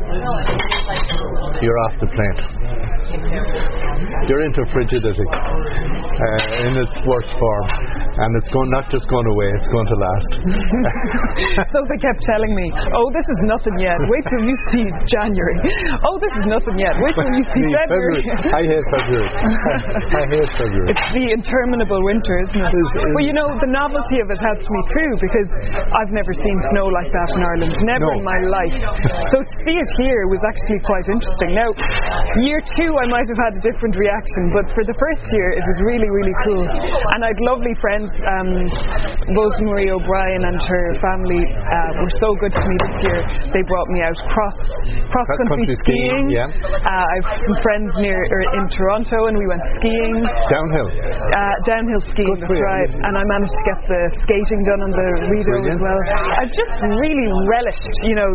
[1.60, 2.95] you're off the plane.
[3.06, 7.66] You're into frigidity uh, in its worst form,
[8.18, 10.30] and it's going not just going away; it's going to last.
[11.72, 13.94] so they kept telling me, "Oh, this is nothing yet.
[14.10, 15.56] Wait till you see January.
[16.06, 16.94] Oh, this is nothing yet.
[17.02, 19.30] Wait till you see Me, February." I hate February.
[19.30, 20.88] I hate February.
[20.90, 22.72] It's the interminable winter, isn't it?
[22.74, 25.48] is- Well, you know, the novelty of it helps me through because
[25.94, 27.72] I've never seen snow like that in Ireland.
[27.86, 28.18] Never No.
[28.18, 28.74] in my life.
[29.34, 31.50] So to see it here was actually quite interesting.
[31.58, 31.70] Now,
[32.46, 35.64] year two, I might have had a different reaction, but for the first year, it
[35.64, 36.64] was really, really cool.
[37.16, 38.08] And I had lovely friends.
[38.22, 38.48] Um,
[39.32, 43.20] Rosemary O'Brien and her family uh, were so good to me this year.
[43.56, 44.56] They brought me out cross
[45.08, 46.46] cross country Cross-country skiing, yeah.
[46.46, 50.16] Uh, I have some friends near or in Toronto, and we went skiing.
[50.52, 50.88] Downhill.
[50.92, 52.90] Uh, downhill skiing, that's right.
[52.92, 56.00] And I managed to get the skating done on the Rideau as well.
[56.38, 58.30] I've just really relished, you know,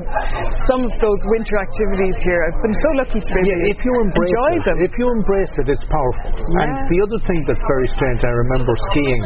[0.66, 2.42] some of those winter activities here.
[2.50, 4.78] I've been so lucky to be able Yeah, to if you embrace enjoy them.
[4.84, 6.30] if you embrace it, it's powerful.
[6.36, 9.22] And the other thing that's very strange, I remember skiing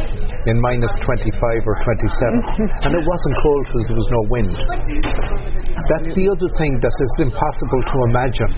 [0.45, 4.53] in minus 25 or 27, and it wasn't cold because there was no wind.
[5.85, 8.51] That's the other thing that is impossible to imagine.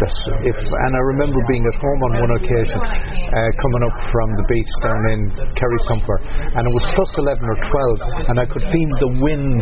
[0.00, 0.12] That
[0.48, 4.44] if, and I remember being at home on one occasion, uh, coming up from the
[4.48, 5.20] beach down in
[5.60, 6.20] Kerry somewhere,
[6.56, 7.58] and it was plus 11 or
[8.00, 9.60] 12, and I could feel the wind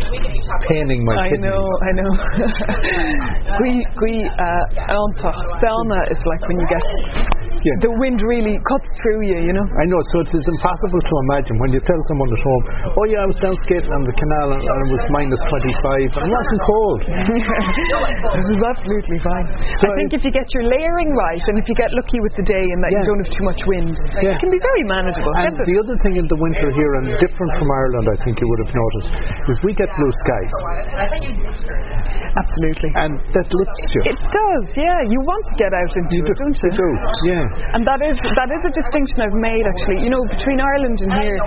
[0.71, 1.18] paining my face.
[1.18, 1.51] I kidneys.
[1.51, 2.12] know, I know.
[3.59, 6.83] Gui, Gui, uh, Anta, Selma is like when you get
[7.59, 7.75] Yeah.
[7.83, 9.67] the wind really cuts through you, you know.
[9.67, 12.63] I know, so it is impossible to imagine when you tell someone at home,
[12.95, 16.23] oh yeah, I was down skating on the canal and, and it was minus 25
[16.23, 17.01] and it wasn't cold.
[18.39, 19.47] this is absolutely fine.
[19.83, 22.33] So I think if you get your layering right and if you get lucky with
[22.39, 24.33] the day and that you don't have too much wind, Yeah.
[24.33, 25.33] it can be very manageable.
[25.43, 28.47] And the other thing in the winter here, and different from Ireland, I think you
[28.49, 29.11] would have noticed,
[29.51, 30.53] is we get blue skies.
[32.39, 32.91] Absolutely.
[32.95, 34.01] And that lifts you.
[34.15, 34.99] It does, yeah.
[35.11, 36.70] You want to get out into You it, do, don't you?
[36.72, 36.88] do,
[37.35, 37.74] yeah.
[37.74, 40.07] And that is that is a distinction I've made actually.
[40.07, 41.38] You know, between Ireland and here,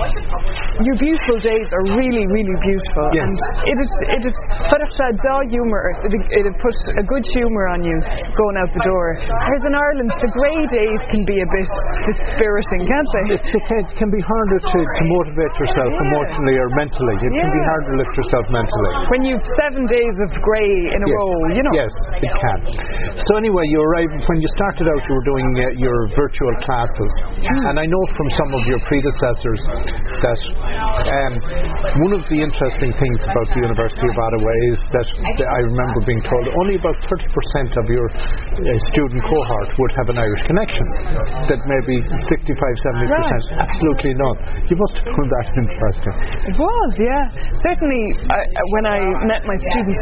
[0.84, 3.06] your beautiful days are really, really beautiful.
[3.16, 3.28] Yes.
[3.28, 3.36] And
[3.72, 4.38] it is it is
[4.70, 5.16] but if that
[5.52, 7.96] humour it it puts a good humour on you
[8.36, 9.08] going out the door.
[9.24, 11.70] Whereas in Ireland the grey days can be a bit
[12.12, 13.26] dispiriting, can't they?
[13.36, 16.06] It, it can- it can be harder to, to motivate yourself Yeah.
[16.06, 17.16] emotionally or mentally.
[17.18, 17.72] It can be Yeah.
[17.72, 18.92] hard to lift yourself mentally.
[19.10, 21.18] When you've seven days of grey in a Yes.
[21.18, 21.74] row, you know.
[21.74, 22.60] Yes, it can.
[23.26, 24.50] So anyway, you arrive when you
[24.82, 25.02] started out.
[25.10, 27.12] You were doing uh, your virtual classes,
[27.70, 29.62] and I know from some of your predecessors
[30.26, 30.40] that
[31.06, 31.34] um,
[32.10, 36.24] one of the interesting things about the University of Ottawa is that I remember being
[36.26, 38.62] told only about 30% of your uh,
[38.94, 40.86] student cohort would have an Irish connection.
[41.50, 43.44] That maybe 65, 70%, Right.
[43.68, 44.36] absolutely not.
[44.70, 46.14] You must have found that interesting.
[46.54, 47.24] It was, yeah.
[47.62, 50.00] Certainly, I, I- when I met my students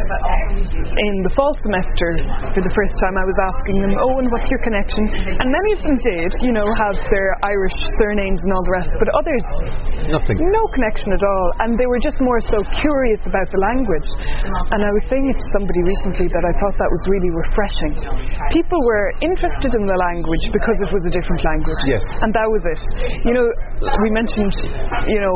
[0.94, 2.08] in the fall semester
[2.54, 5.70] for the first time, I was asking them, "Oh, and what's your connection?" And many
[5.74, 9.44] of them did, you know, have their Irish surnames and all the rest, but others,
[10.10, 10.36] Nothing.
[10.38, 14.08] no connection at all, and they were just more so curious about the language.
[14.70, 17.92] And I was saying it to somebody recently that I thought that was really refreshing.
[18.54, 21.80] People were interested in the language because it was a different language.
[21.86, 22.02] Yes.
[22.22, 22.80] And that was it.
[23.26, 23.46] You know,
[24.06, 24.54] we mentioned,
[25.10, 25.34] you know,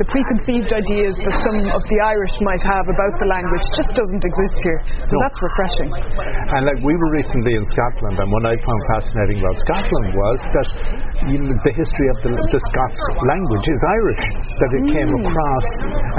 [0.00, 4.24] the preconceived ideas that some of the Irish might have about the language just doesn't
[4.24, 4.80] exist here.
[5.06, 5.22] So No.
[5.22, 5.90] that's refreshing.
[5.92, 10.38] And like we were recently in Scotland, and what I found fascinating about Scotland was
[10.56, 10.68] that
[11.32, 14.22] you know, the history of the, the Scots language is Irish.
[14.60, 15.22] That it came Mm.
[15.26, 15.66] across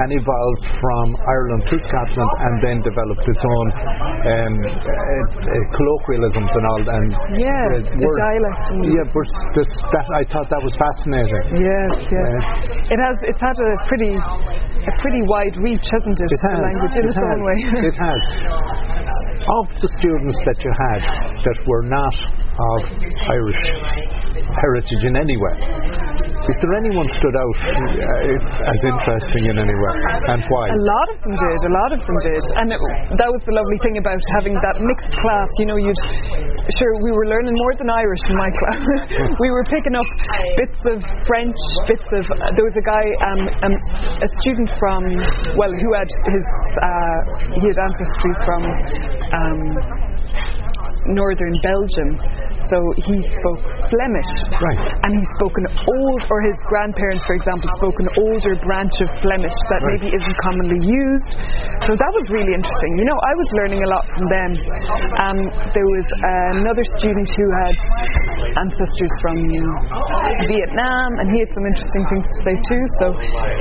[0.03, 6.51] and evolved from Ireland to Scotland, and then developed its own um, uh, uh, colloquialisms
[6.51, 6.83] and all.
[6.87, 11.61] And Yeah, uh, the dialect Yeah, but this, that I thought that was fascinating.
[11.61, 12.29] Yes, yes.
[12.93, 13.15] It has.
[13.27, 16.29] It's had a pretty, a pretty wide reach, hasn't it?
[16.31, 16.59] It has.
[16.63, 17.57] language in it its own way.
[17.91, 18.21] it has.
[19.47, 20.99] Of the students that you had
[21.39, 22.15] that were not
[22.59, 22.79] of
[23.31, 23.63] Irish
[24.59, 25.55] heritage in any way,
[26.47, 29.97] is there anyone stood out uh, as interesting in any way,
[30.31, 30.65] and why?
[30.71, 31.59] A lot of them did.
[31.67, 32.79] A lot of them did, and it,
[33.19, 35.49] that was the lovely thing about having that mixed class.
[35.59, 35.99] You know, you'd
[36.79, 38.79] sure we were learning more than Irish in my class.
[39.43, 40.07] we were picking up
[40.55, 41.59] bits of French,
[41.91, 42.23] bits of.
[42.31, 43.75] Uh, there was a guy, um, um,
[44.23, 45.03] a student from,
[45.59, 46.47] well, who had his
[46.79, 47.19] uh,
[47.59, 48.61] he had ancestry from.
[49.35, 50.07] Um,
[51.13, 52.09] northern Belgium,
[52.67, 54.31] so he spoke Flemish.
[54.59, 54.79] Right.
[55.07, 59.09] And he spoke an old, or his grandparents, for example, spoke an older branch of
[59.23, 59.99] Flemish that Right.
[60.03, 61.31] maybe isn't commonly used.
[61.87, 62.91] So that was really interesting.
[62.99, 64.51] You know, I was learning a lot from them.
[65.23, 65.39] Um,
[65.71, 66.07] there was
[66.59, 67.75] another student who had
[68.67, 69.37] ancestors from
[70.49, 72.83] Vietnam, and he had some interesting things to say too.
[72.99, 73.05] So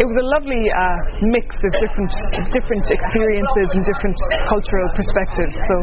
[0.02, 0.98] it was a lovely uh,
[1.30, 2.10] mix of different
[2.50, 5.54] different experiences and different cultural perspectives.
[5.54, 5.74] So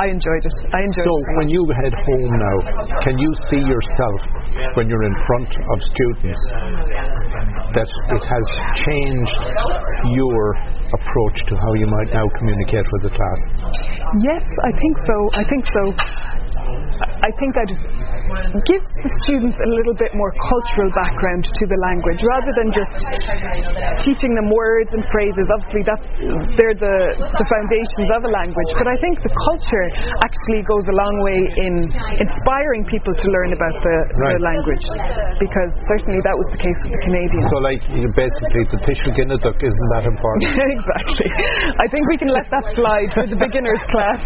[0.00, 0.56] I enjoyed it.
[0.72, 2.56] I enjoyed So when you head home now,
[3.04, 4.20] can you see yourself
[4.74, 6.42] when you're in front of students
[7.76, 8.44] that it has
[8.84, 9.38] changed
[10.16, 10.42] your
[10.90, 13.40] approach to how you might now communicate with the class?
[14.26, 15.16] Yes, I think so.
[15.34, 15.82] I think so.
[17.00, 17.72] I think I'd
[18.68, 22.92] give the students a little bit more cultural background to the language rather than just
[24.04, 25.46] teaching them words and phrases.
[25.50, 26.08] Obviously, that's
[26.60, 28.70] they're the, the foundations of a language.
[28.76, 29.86] But I think the culture
[30.22, 31.74] actually goes a long way in
[32.20, 34.36] inspiring people to learn about the, Right.
[34.36, 34.84] the language
[35.40, 37.46] because certainly that was the case with the Canadians.
[37.48, 40.44] So, like, you know, basically, the tuiseal isn't that important.
[40.76, 41.28] exactly.
[41.80, 44.20] I think we can let that slide for the beginners class.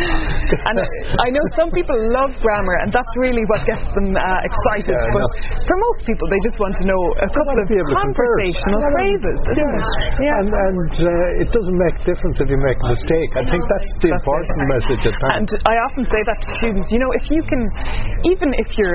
[0.70, 0.76] and
[1.18, 4.94] I know some people love grammar, and that's really what gets them uh, excited.
[4.94, 5.66] Yeah, but no.
[5.66, 7.98] for most people, they just want to know a couple of be converse.
[7.98, 8.94] conversational Yeah.
[8.94, 9.38] phrases.
[9.50, 9.86] isn't?
[10.22, 10.40] Yeah.
[10.42, 13.30] And, and uh, it doesn't make a difference if you make a mistake.
[13.38, 14.68] I think that's the That's important it.
[14.76, 15.48] message at And.
[15.66, 17.62] I often say that to students, you know, if you can,
[18.30, 18.94] even if your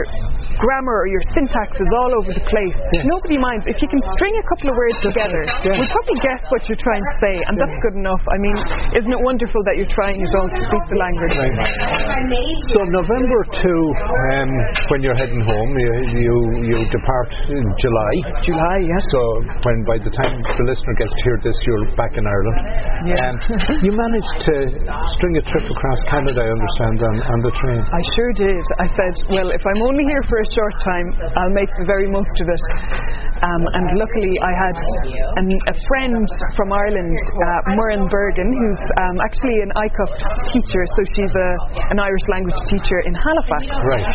[0.58, 3.65] grammar or your syntax is all over the place, nobody minds.
[3.69, 5.78] If you can string a couple of words together, Yeah.
[5.78, 8.23] we'll probably guess what you're trying to say, and that's good enough.
[8.26, 8.58] I mean,
[8.97, 11.38] isn't it wonderful that you're trying it all to speak the language?
[12.73, 13.83] So November two,
[14.37, 14.51] um,
[14.93, 16.35] when you're heading home, you you,
[16.69, 18.13] you depart in July.
[18.45, 19.03] July, yes.
[19.13, 19.21] So
[19.65, 22.57] when by the time the listener gets to hear this, you're back in Ireland.
[23.07, 23.29] Yeah.
[23.29, 23.35] Um,
[23.81, 24.55] you managed to
[25.17, 27.81] string a trip across Canada, I understand, on, on the train.
[27.81, 28.63] I sure did.
[28.77, 32.11] I said, well, if I'm only here for a short time, I'll make the very
[32.11, 32.63] most of it.
[33.37, 34.77] Um, and luckily, I had
[35.37, 36.25] an, a friend
[36.57, 40.11] from Ireland, uh, Murren Bergen, who's um, actually an ICUF
[40.49, 41.49] teacher, so she's a,
[41.93, 43.63] an Irish language teacher in Halifax.
[43.88, 44.08] Right.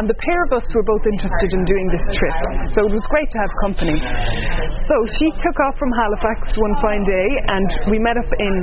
[0.00, 2.36] And the pair of us were both interested in doing this trip,
[2.74, 3.96] so it was great to have company.
[4.88, 8.54] So she took off from Halifax one fine day, and we met up in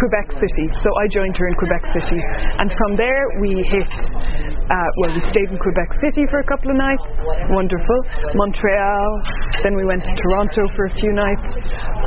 [0.00, 0.66] Quebec City.
[0.80, 2.20] So I joined her in Quebec City,
[2.60, 3.92] and from there we hit.
[4.66, 7.06] Uh, well, we stayed in Quebec City for a couple of nights,
[7.54, 7.98] wonderful.
[8.34, 9.10] Montreal,
[9.62, 11.46] then we went to Toronto for a few nights,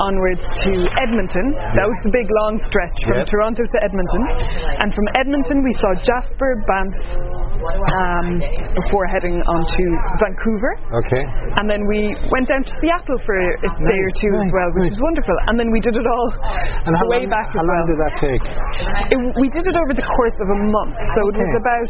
[0.04, 0.71] onwards to
[1.08, 1.56] Edmonton.
[1.80, 3.32] That was the big long stretch from Yep.
[3.32, 4.23] Toronto to Edmonton,
[4.84, 8.28] and from Edmonton we saw Jasper, Banff, um,
[8.74, 9.84] before heading on to
[10.24, 10.72] Vancouver.
[11.06, 11.24] Okay.
[11.60, 14.89] And then we went down to Seattle for a day or two as well, which
[14.89, 14.95] right.
[14.95, 15.36] was wonderful.
[15.52, 16.30] And then we did it all
[16.88, 18.43] And how the way long, back how as long did that take?
[19.12, 21.89] It, we did it over the course of a month, so it was about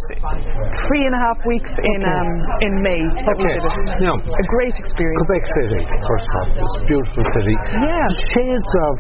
[0.89, 2.15] three and a half weeks in Okay.
[2.15, 2.29] um,
[2.65, 3.57] in May that we Okay.
[3.59, 3.77] did it.
[4.01, 5.19] Now, A great experience.
[5.27, 7.55] Quebec City, first of all, it's a beautiful city.
[7.77, 8.07] Yeah.
[8.33, 8.93] Shades of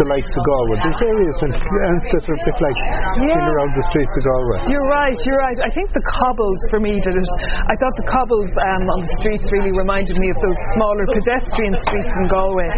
[0.00, 0.76] the likes of Galway.
[0.84, 2.78] There's areas and and that are a bit like
[3.20, 3.52] in Yeah.
[3.52, 4.58] around the streets of Galway.
[4.70, 5.58] You're right, you're right.
[5.60, 7.30] I think the cobbles for me did it.
[7.66, 11.74] I thought the cobbles um, on the streets really reminded me of those smaller pedestrian
[11.82, 12.70] streets in Galway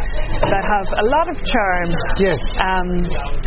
[0.48, 1.88] that have a lot of charm.
[2.20, 2.38] Yes.
[2.60, 2.88] Um,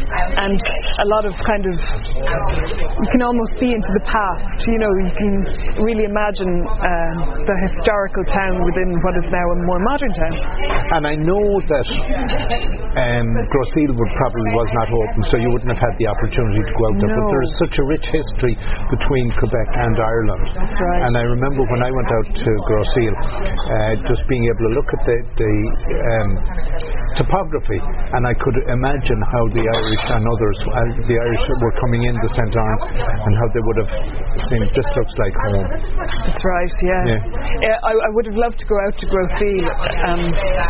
[0.09, 4.65] and a lot of kind of you can almost see into the past.
[4.65, 5.33] You know, you can
[5.85, 10.35] really imagine um, the historical town within what is now a more modern town.
[10.97, 11.87] And I know that
[12.97, 16.81] um, would probably was not open, so you wouldn't have had the opportunity to go
[16.89, 17.11] out there.
[17.13, 18.55] But there is such a rich history
[18.89, 20.45] between Quebec and Ireland.
[20.55, 21.01] That's right.
[21.07, 24.73] And I remember when I went out to Grosse Île, uh, just being able to
[24.75, 25.53] look at the, the
[25.95, 26.29] um,
[27.15, 32.01] topography, and I could imagine how the Irish and others, uh, the Irish were coming
[32.11, 32.53] in the St.
[32.55, 33.91] Arms, and how they would have
[34.51, 35.67] seen, this looks like home.
[36.27, 37.03] That's right, yeah.
[37.07, 37.21] Yeah.
[37.71, 39.67] Yeah, I, I would have loved to go out to Grosse Île.
[40.11, 40.23] Um,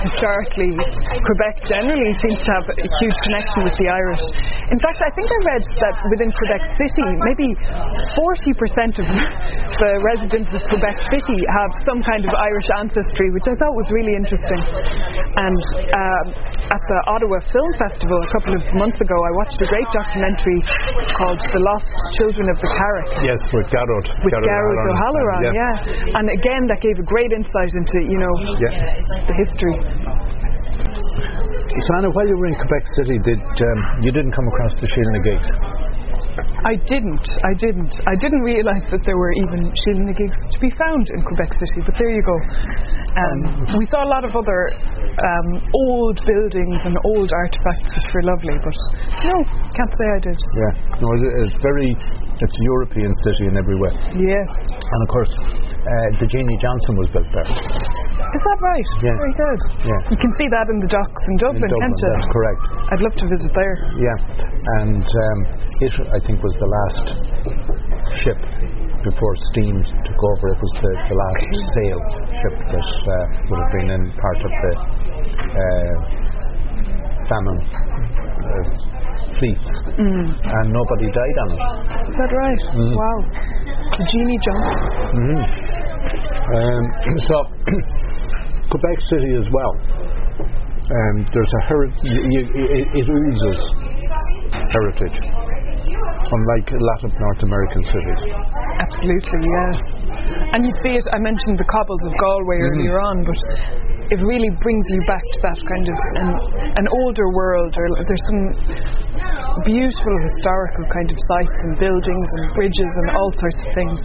[0.05, 0.71] historically,
[1.17, 4.23] Quebec generally seems to have a huge connection with the Irish.
[4.69, 7.49] In fact, I think I read that within Quebec City, maybe
[8.13, 9.07] 40% of
[9.81, 13.87] the residents of Quebec City have some kind of Irish ancestry, which I thought was
[13.95, 14.59] really interesting.
[15.39, 15.59] And
[15.95, 16.25] um,
[16.69, 20.59] at the Ottawa Film Festival a couple of months ago, I watched a great documentary
[21.15, 24.05] called The Lost Children of the Carrick Yes, with Garrod.
[24.21, 25.55] with Gareth O'Halloran, yeah.
[25.55, 26.17] yeah.
[26.19, 29.23] And again, that gave a great insight into, you know, Yeah.
[29.25, 29.75] the history.
[31.69, 34.87] So Ana, while you were in Quebec City, did um, you didn't come across the
[34.89, 35.78] Sheela na gigs?
[36.65, 37.93] I didn't, I didn't.
[38.03, 41.51] I didn't realise that there were even Sheela na gigs to be found in Quebec
[41.55, 42.35] City, but there you go.
[43.15, 45.49] Um, we saw a lot of other um,
[45.87, 48.75] old buildings and old artefacts which were lovely, but
[49.23, 49.35] no,
[49.71, 50.37] can't say I did.
[50.37, 51.07] Yeah, no,
[51.47, 53.93] it's very, it's a European city in every way.
[54.19, 54.49] Yes.
[54.67, 55.33] And of course,
[55.79, 57.49] uh, the Jeanie Johnston was built there.
[57.49, 58.89] Is that right?
[59.01, 59.15] Yeah.
[59.15, 59.59] Very good.
[59.87, 59.99] Yeah.
[60.11, 62.11] You can see that in the docks in In Dublin, Dublin, can't you?
[62.19, 62.61] that's correct.
[62.91, 63.75] I'd love to visit there.
[63.95, 64.17] Yeah,
[64.83, 65.37] and um,
[65.81, 67.03] it, I think, was the last
[68.27, 68.39] ship
[69.07, 70.45] before steam took over.
[70.51, 71.99] It was the, the last sail
[72.43, 73.15] ship that uh,
[73.47, 74.73] would have been in part of the
[75.39, 75.93] uh,
[77.31, 78.65] famine uh,
[79.39, 81.61] fleets, and nobody died on it.
[82.11, 82.61] Is that right?
[82.75, 82.93] Mm.
[82.99, 83.19] Wow.
[83.97, 85.39] Jeanie Johnston.
[86.49, 86.83] Um,
[87.29, 87.35] so,
[88.71, 89.73] Quebec City as well.
[90.89, 92.01] Um, there's a heritage.
[92.01, 93.59] It, it oozes
[94.73, 98.21] heritage, unlike a lot of North American cities.
[98.79, 99.75] Absolutely, yes.
[100.53, 103.37] And you see it, I mentioned the cobbles of Galway earlier on, but
[104.09, 106.29] it really brings you back to that kind of an,
[106.81, 107.73] an older world.
[107.77, 108.41] Or there's some
[109.65, 113.97] beautiful historical kind of sites and buildings and bridges and all sorts of things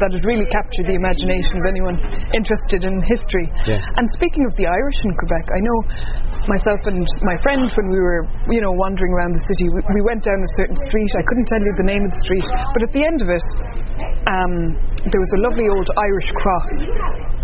[0.00, 1.96] that would really capture the imagination of anyone
[2.34, 3.46] interested in history.
[3.68, 3.80] Yeah.
[4.00, 5.78] And speaking of the Irish in Quebec, I know
[6.48, 10.02] myself and my friend when we were, you know, wandering around the city, we, we
[10.08, 11.12] went down a certain street.
[11.14, 13.46] I couldn't tell you the name of the street, but at the end of it,
[14.28, 14.52] um,
[15.12, 16.68] there was a lovely old Irish cross.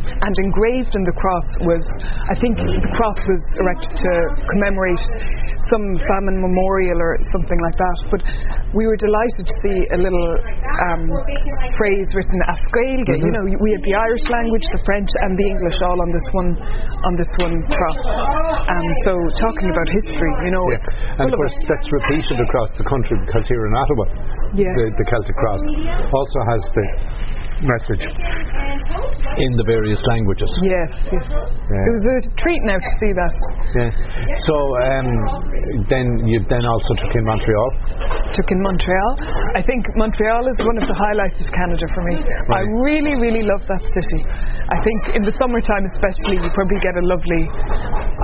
[0.05, 1.85] And engraved in the cross was,
[2.29, 4.13] I think the cross was erected to
[4.53, 5.05] commemorate
[5.73, 7.99] some famine memorial or something like that.
[8.13, 8.21] But
[8.77, 10.29] we were delighted to see a little
[10.93, 11.09] um,
[11.81, 13.17] phrase written as Gaeilge.
[13.17, 16.29] You know, we had the Irish language, the French, and the English all on this
[16.37, 16.51] one
[17.09, 18.01] on this one cross.
[18.69, 21.23] Um, so talking about history, you know, Yeah.
[21.25, 24.05] And of of course, that's repeated across the country because here in Ottawa,
[24.55, 24.71] Yes.
[24.71, 25.63] the, the Celtic Cross
[26.13, 26.87] also has the
[27.63, 28.05] message
[29.39, 30.51] in the various languages.
[30.63, 31.27] Yes, yes.
[31.31, 33.35] It was a treat now to see that.
[33.75, 33.91] Yeah.
[34.47, 34.55] So
[34.87, 35.09] um,
[35.91, 37.69] then you then also took in Montreal.
[38.35, 39.11] Took in Montreal.
[39.59, 42.17] I think Montreal is one of the highlights of Canada for me.
[42.51, 44.21] I really, really love that city.
[44.71, 47.43] I think in the summertime especially you probably get a lovely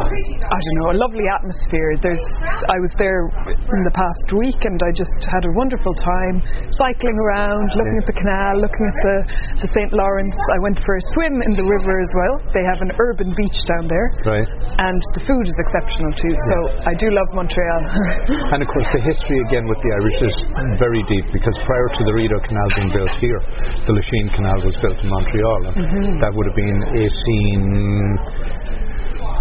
[0.01, 1.99] I don't know, a lovely atmosphere.
[2.01, 2.25] There's
[2.71, 6.41] I was there in the past week and I just had a wonderful time
[6.81, 8.03] cycling around, looking Yeah.
[8.03, 9.17] at the canal, looking at the,
[9.63, 9.91] the St.
[9.93, 10.37] Lawrence.
[10.37, 12.35] I went for a swim in the river as well.
[12.57, 14.09] They have an urban beach down there.
[14.27, 14.49] Right.
[14.81, 16.35] And the food is exceptional too.
[16.51, 16.57] So
[16.89, 17.83] I do love Montreal.
[18.55, 20.37] And of course, the history again with the Irish is
[20.83, 23.41] very deep because prior to the Rideau Canal being built here,
[23.87, 26.21] the Lachine Canal was built in Montreal, and Mm-hmm.
[26.21, 28.61] that would have been 18.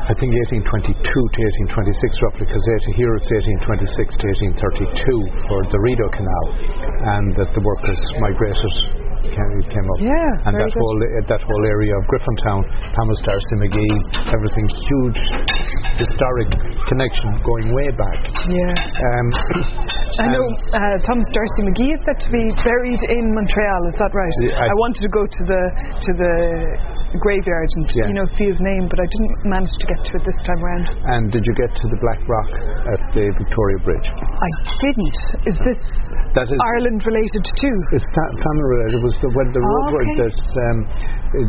[0.09, 1.39] I think 1822 to
[1.69, 2.65] 1826 roughly, because
[2.97, 4.25] here it's 1826 to
[4.57, 6.45] 1832 for the Rideau Canal,
[7.13, 8.73] and that the workers migrated
[9.31, 10.79] came, came up, Yeah, and that good.
[10.81, 10.97] whole
[11.29, 12.59] that whole area of Griffintown,
[12.93, 13.95] Thomas D'Arcy McGee,
[14.33, 15.19] everything huge
[16.01, 16.49] historic
[16.89, 18.19] connection going way back.
[18.49, 18.73] yeah.
[18.73, 19.27] Um,
[20.19, 23.81] I know uh, Thomas D'Arcy McGee is said to be buried in Montreal.
[23.93, 24.33] Is that right?
[24.59, 25.61] I- I wanted to go to the
[26.05, 26.33] to the
[27.17, 28.07] graveyard and Yeah.
[28.07, 30.61] you know see his name, but I didn't manage to get to it this time
[30.61, 30.85] around.
[31.09, 32.49] And did you get to the Black Rock
[32.93, 34.07] at the Victoria Bridge?
[34.13, 35.17] I didn't.
[35.49, 35.81] Is this
[36.37, 37.75] That is Ireland related too?
[37.97, 38.93] It's fa- family related.
[39.01, 40.29] It was the, when the road Oh, were- okay.
[40.29, 40.37] that
[40.69, 40.77] um,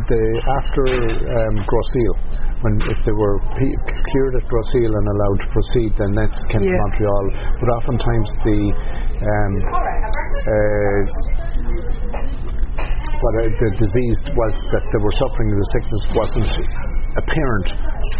[0.09, 0.23] the
[0.57, 2.17] after um, Grosse Île,
[2.65, 6.41] when if they were pe- cleared at Grosse Île and allowed to proceed, then next
[6.49, 7.25] came to Montreal.
[7.61, 8.59] But oftentimes the
[9.21, 9.53] um,
[10.49, 11.01] uh,
[13.21, 16.51] what uh, the disease was that they were suffering the sickness wasn't
[17.21, 17.67] apparent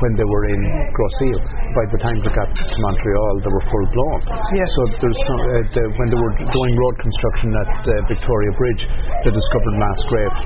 [0.04, 0.62] when they were in
[0.94, 1.42] Grosse Île.
[1.74, 4.22] By the time they got to Montreal, they were full blown.
[4.54, 4.68] Yes.
[4.78, 8.84] So there's some, uh, the, when they were doing road construction at uh, Victoria Bridge,
[9.26, 10.40] they discovered mass graves.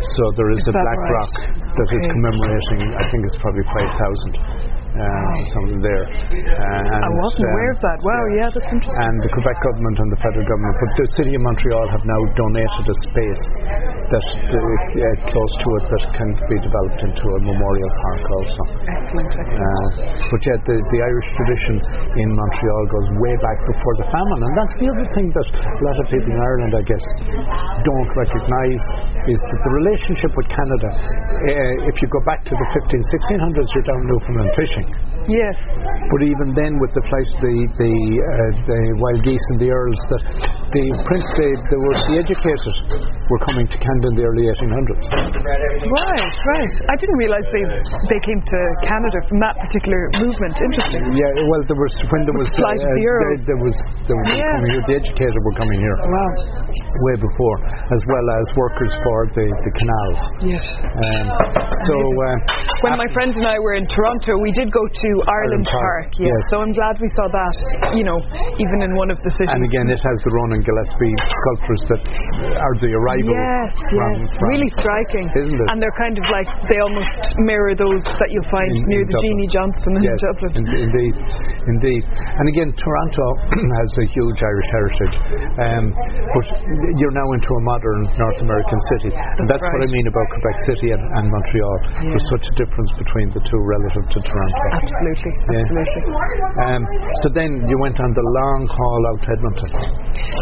[0.00, 1.14] So there is, Is a black right?
[1.14, 1.32] rock
[1.76, 2.12] that is Okay.
[2.16, 2.80] commemorating.
[2.98, 4.32] I think it's probably five thousand.
[4.90, 6.02] Uh, something there.
[6.02, 7.98] Uh, and, I wasn't um, aware of that.
[8.02, 8.98] Wow, yeah, that's interesting.
[9.06, 12.20] and the Quebec government and the federal government, but the city of Montreal have now
[12.34, 13.44] donated a space
[14.10, 18.62] that uh, close to it that can be developed into a memorial park also.
[18.90, 19.62] Excellent, excellent.
[19.62, 21.74] Uh, but yet the, the Irish tradition
[22.18, 25.82] in Montreal goes way back before the famine, and that's the other thing that a
[25.86, 27.04] lot of people in Ireland, I guess,
[27.86, 28.84] don't recognise
[29.30, 30.90] is that the relationship with Canada.
[30.90, 34.50] Uh, if you go back to the 15, 1600s, you're down Newfoundland
[34.80, 35.28] fishing.
[35.28, 35.56] yes,
[36.10, 40.00] But even then, with the flights, the the, uh, the wild geese and the earls,
[40.10, 40.22] that
[40.72, 42.74] the prince, they, they were the educated
[43.30, 45.06] were coming to Canada in the early 1800s.
[45.06, 46.72] right, right.
[46.90, 47.62] I didn't realise they
[48.10, 50.54] they came to Canada from that particular movement.
[50.58, 51.02] Interesting.
[51.14, 53.38] Yeah, well, there was when there was uh, Flight of the Earls.
[53.46, 53.76] there, there was
[54.10, 54.50] there was Yeah.
[54.58, 54.84] coming here.
[54.90, 56.30] The educated were coming here Wow.
[57.06, 60.18] way before, as well as workers for the the canals.
[60.42, 60.64] Yes.
[60.90, 61.26] Um,
[61.86, 65.66] so uh, When my friend and I were in Toronto, we did go to Ireland
[65.66, 66.22] Park, Park.
[66.22, 66.30] yes.
[66.30, 66.40] yes.
[66.50, 67.54] So I'm glad we saw that.
[67.98, 68.18] You know,
[68.56, 69.50] even in one of the cities.
[69.52, 72.02] and again, it has the Rowan Gillespie sculptures that
[72.54, 75.66] are the arrival Yes, yes, really striking, Isn't it?
[75.74, 77.10] And they're kind of like they almost
[77.46, 79.30] mirror those that you'll find In- near in the Dublin.
[79.34, 80.52] Jeanie Johnston in Yes, Dublin.
[80.62, 81.14] in- indeed,
[81.66, 82.02] indeed.
[82.38, 83.26] And again, Toronto
[83.82, 85.14] has a huge Irish heritage,
[85.66, 85.84] um,
[86.34, 86.44] but
[86.96, 90.56] you're now into a modern North American city, and that's what I mean about Quebec
[90.70, 91.76] City and, and Montreal.
[92.14, 94.59] There's such a difference between the two relative to Toronto.
[94.68, 95.64] Absolutely, Yeah.
[95.64, 96.02] absolutely.
[96.64, 96.82] Um,
[97.24, 99.70] so then you went on the long haul out to Edmonton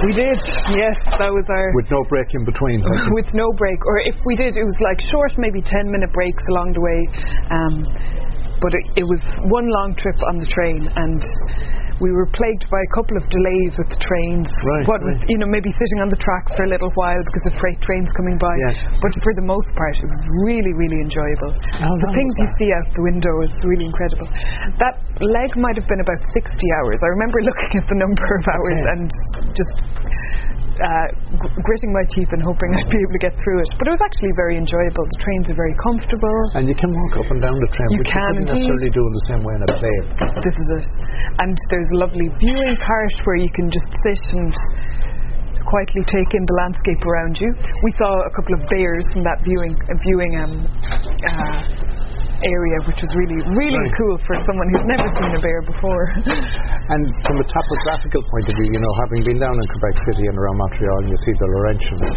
[0.07, 0.39] We did,
[0.75, 1.67] yes, that was our.
[1.75, 2.83] with no break in between.
[3.15, 6.43] with no break, or if we did, it was like short, maybe 10 minute breaks
[6.51, 7.01] along the way.
[7.51, 7.75] Um,
[8.61, 9.23] but it, it was
[9.55, 11.23] one long trip on the train, and
[11.99, 14.47] we were plagued by a couple of delays with the trains.
[14.63, 15.19] Right, What right.
[15.27, 18.07] you know, maybe sitting on the tracks for a little while because of freight trains
[18.15, 18.55] coming by.
[18.71, 18.79] Yes.
[19.03, 21.53] But for the most part, it was really, really enjoyable.
[21.75, 24.31] How the things you see out the window is really incredible.
[24.79, 26.47] That leg might have been about 60
[26.79, 26.99] hours.
[27.03, 28.93] I remember looking at the number of hours Okay.
[28.95, 29.03] and
[29.59, 29.75] just
[30.79, 31.07] uh,
[31.63, 33.71] gritting my teeth and hoping I'd be able to get through it.
[33.79, 35.05] But it was actually very enjoyable.
[35.05, 36.39] The trains are very comfortable.
[36.55, 38.91] And you can walk up and down the train, You which can you couldn't necessarily
[38.95, 40.05] do in the same way in a plane.
[40.43, 40.89] This is it.
[41.43, 44.55] And there's a lovely viewing part where you can just sit and
[45.69, 47.51] quietly take in the landscape around you.
[47.85, 51.98] We saw a couple of bears from that viewing uh, viewing um, uh,
[52.43, 53.99] area, which was really really Right.
[53.99, 56.05] cool for someone who's never seen a bear before.
[56.89, 60.25] And from a topographical point of view, you know, having been down in Quebec City
[60.25, 62.09] and around Montreal, and you see the Laurentians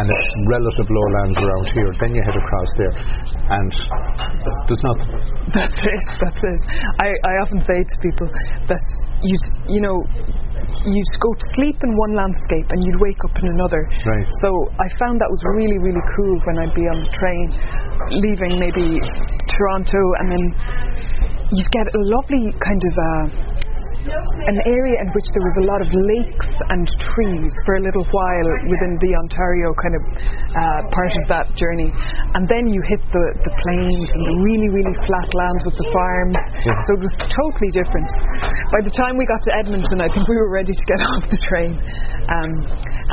[0.00, 1.90] and it's relative lowlands around here.
[2.00, 2.94] Then you head across there,
[3.52, 3.70] and
[4.64, 5.10] there's nothing.
[5.52, 6.04] That's it.
[6.24, 6.60] That's it.
[7.04, 8.28] I, I often say to people
[8.68, 8.80] that
[9.20, 9.36] you
[9.68, 9.96] you know
[10.84, 13.82] you'd go to sleep in one landscape and you'd wake up in another.
[14.06, 14.26] Right.
[14.42, 14.48] So
[14.78, 17.46] I found that was really really cool when I'd be on the train,
[18.18, 18.98] leaving maybe
[19.52, 20.44] Toronto, and then
[21.52, 22.94] you'd get a lovely kind of.
[22.96, 23.67] Uh,
[24.08, 26.84] an area in which there was a lot of lakes and
[27.14, 31.92] trees for a little while within the Ontario kind of uh, part of that journey.
[32.34, 35.88] And then you hit the, the plains and the really, really flat lands with the
[35.92, 36.38] farms.
[36.64, 36.76] Yeah.
[36.88, 38.10] So it was totally different.
[38.72, 41.24] By the time we got to Edmonton, I think we were ready to get off
[41.28, 41.76] the train.
[42.28, 42.50] Um,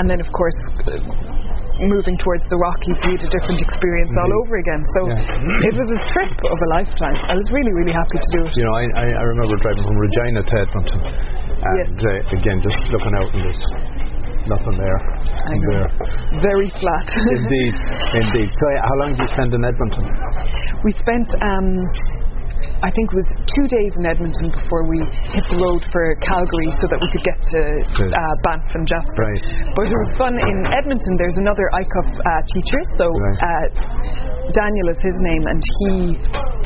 [0.01, 1.44] and then, of course, uh,
[1.83, 4.81] moving towards the Rockies, we had a different experience all over again.
[4.95, 5.67] So Yeah.
[5.69, 7.17] it was a trip of a lifetime.
[7.27, 8.51] I was really, really happy to do it.
[8.55, 12.79] You know, I, I, I remember driving from Regina to Edmonton, and uh, again, just
[12.91, 13.63] looking out and there's
[14.47, 14.99] nothing there.
[15.01, 15.71] I and know.
[15.73, 15.89] there.
[16.41, 17.05] Very flat.
[17.11, 17.73] Indeed,
[18.23, 18.49] indeed.
[18.53, 20.05] So, uh, how long did you spend in Edmonton?
[20.85, 21.67] We spent, um,
[22.83, 24.99] I think it was two days in Edmonton before we
[25.31, 27.61] hit the road for Calgary so that we could get to
[28.11, 29.21] uh, Banff and Jasper.
[29.31, 29.43] Right.
[29.71, 30.35] But it was fun.
[30.35, 33.39] In Edmonton, there's another ICUF uh, teacher, so Right.
[33.39, 33.65] uh,
[34.53, 35.91] Daniel is his name, and he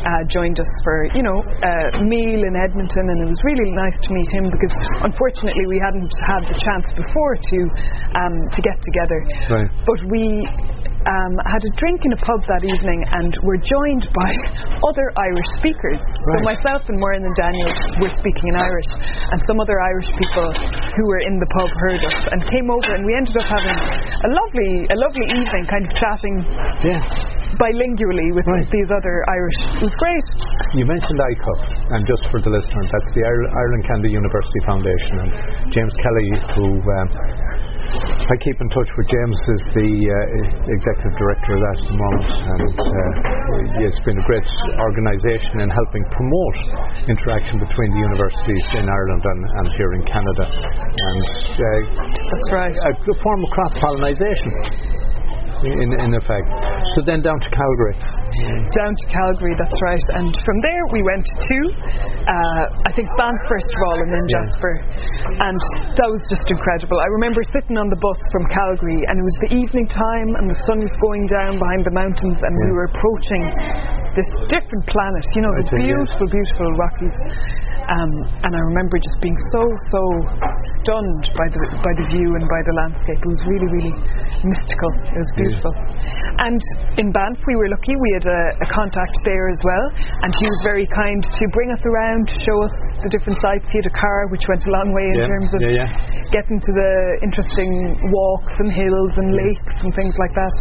[0.04, 3.96] uh, joined us for, you know, a meal in Edmonton, and it was really nice
[4.04, 7.58] to meet him because unfortunately we hadn't had the chance before to
[8.20, 9.20] um, to get together.
[9.48, 9.70] Right.
[9.88, 10.44] But we
[11.08, 14.30] um, had a drink in a pub that evening and were joined by
[14.90, 16.00] other Irish speakers.
[16.04, 17.72] So myself and Moran and Daniel
[18.04, 18.90] were speaking in Irish,
[19.32, 22.90] and some other Irish people who were in the pub heard us and came over,
[23.00, 26.36] and we ended up having a lovely, a lovely evening, kind of chatting
[26.84, 27.02] Yeah.
[27.60, 28.68] bilingually with Right.
[28.72, 29.60] these other Irish.
[29.80, 30.26] It was great.
[30.76, 31.60] You mentioned ICUF,
[31.96, 35.14] and just for the listener, that's the Ir- Ireland Canada University Foundation.
[35.24, 35.30] And
[35.72, 36.68] James Kelly, who
[37.00, 37.08] um,
[37.90, 41.98] I keep in touch with, James is the uh, executive director of that at the
[41.98, 44.46] moment, and uh, it's been a great
[44.78, 46.58] organisation in helping promote
[47.10, 51.26] interaction between the universities in Ireland and, and here in Canada, and
[51.58, 51.66] uh,
[52.06, 52.76] That's right.
[52.78, 52.94] a
[53.26, 54.54] form of cross pollinisation.
[55.60, 56.48] In, in effect.
[56.96, 57.96] So then down to Calgary.
[58.72, 60.06] down to Calgary, that's right.
[60.16, 61.58] And from there we went to,
[62.24, 64.40] uh, I think Banff first of all, and then Yeah.
[64.40, 64.74] Jasper.
[65.36, 65.60] And
[66.00, 66.96] that was just incredible.
[66.96, 70.46] I remember sitting on the bus from Calgary, and it was the evening time, and
[70.48, 73.44] the sun was going down behind the mountains, and we were approaching
[74.16, 75.26] this different planet.
[75.36, 75.96] You know, I the yeah.
[75.96, 77.20] beautiful, beautiful Rockies.
[77.90, 78.12] Um,
[78.46, 80.02] and I remember just being so, so
[80.78, 83.18] stunned by the by the view and by the landscape.
[83.18, 83.96] It was really, really
[84.46, 84.92] mystical.
[85.10, 85.49] It was beautiful.
[86.40, 86.62] And
[86.98, 87.92] in Banff, we were lucky.
[87.96, 89.86] We had a, a contact there as well,
[90.24, 93.66] and he was very kind to bring us around, to show us the different sites.
[93.74, 96.32] He had a car, which went a long way in Yeah, terms of yeah, yeah.
[96.32, 96.92] getting to the
[97.28, 97.72] interesting
[98.08, 100.56] walks and hills and lakes and things like that.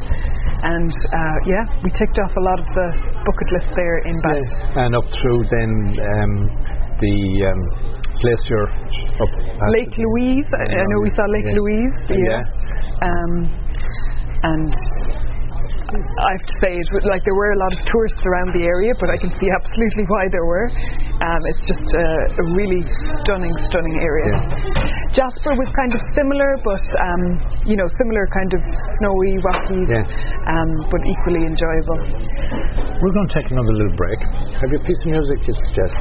[0.59, 2.89] And uh, yeah, we ticked off a lot of the
[3.23, 4.51] bucket list there in Banff.
[4.83, 5.71] and up through then
[6.03, 6.33] um,
[6.99, 7.17] the
[7.47, 7.61] um,
[8.19, 8.65] glacier
[9.23, 9.31] up
[9.79, 10.49] Lake Louise.
[10.59, 11.55] I, I know we saw Lake.
[11.55, 11.95] Louise.
[12.11, 12.43] Yeah.
[12.99, 13.33] Um,
[14.43, 14.71] and
[15.89, 18.93] I have to say, it like there were a lot of tourists around the area,
[19.01, 20.69] but I can see absolutely why there were.
[20.69, 22.85] Um, it's just a, a really
[23.25, 24.37] stunning, stunning area.
[25.17, 27.23] Jasper was kind of similar, but um,
[27.65, 28.61] you know, similar kind of
[29.01, 30.05] snowy, rocky, Yeah.
[30.53, 31.99] um, but equally enjoyable.
[33.01, 34.21] We're going to take another little break.
[34.61, 35.97] Have you a piece of music you suggest?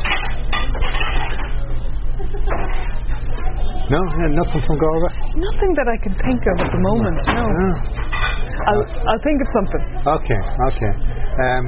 [3.87, 5.11] No, Yeah, nothing from Galway.
[5.39, 7.17] Nothing that I can think of at the moment.
[7.31, 8.83] No, Ah, I'll,
[9.15, 9.83] I'll think of something.
[10.03, 10.41] okay,
[10.75, 10.93] okay.
[11.37, 11.63] Um,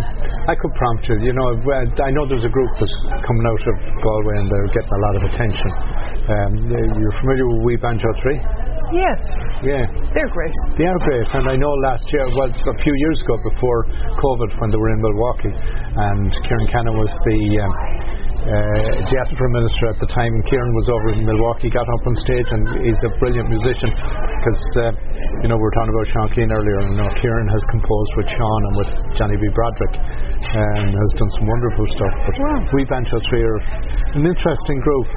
[0.50, 1.16] I could prompt you.
[1.30, 1.48] You know,
[2.04, 5.14] I know there's a group that's coming out of Galway and they're getting a lot
[5.16, 5.72] of attention.
[6.28, 6.52] Um,
[7.00, 8.36] you're familiar with We Banjo 3?
[8.92, 9.20] Yes,
[9.64, 9.86] Yeah.
[10.14, 10.56] they're great.
[10.78, 13.86] They are great, and I know last year was a few years ago before
[14.18, 17.74] COVID when they were in Milwaukee, and Ciarán Cannon was the um,
[18.46, 18.80] uh,
[19.12, 20.32] diaspora minister at the time.
[20.32, 23.90] And Ciarán was over in Milwaukee, got up on stage, and he's a brilliant musician
[23.92, 24.84] because uh,
[25.44, 28.62] you know we were talking about Sean Keane earlier, and Ciarán has composed with Sean
[28.72, 29.44] and with Johnny B.
[29.52, 32.14] Broderick, and has done some wonderful stuff.
[32.26, 32.60] But Wow.
[32.72, 33.60] we Banjo Three are
[34.16, 35.08] an interesting group.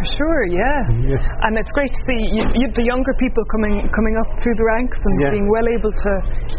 [0.00, 0.80] For sure, yeah.
[1.12, 1.44] Yeah.
[1.44, 4.64] And it's great to see you, you, the younger people coming coming up through the
[4.64, 5.30] ranks and Yeah.
[5.36, 6.12] being well able to,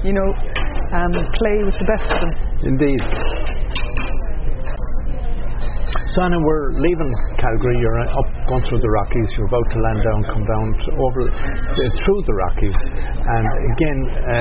[0.06, 0.30] you know,
[0.94, 2.32] um, play with the best of them.
[2.64, 3.61] Indeed.
[6.12, 7.08] So we're leaving.
[7.40, 7.80] Calgary.
[7.80, 9.30] You're up going through the Rockies.
[9.40, 12.78] You're about to land down, come down to over uh, through the Rockies,
[13.24, 14.36] and again, uh,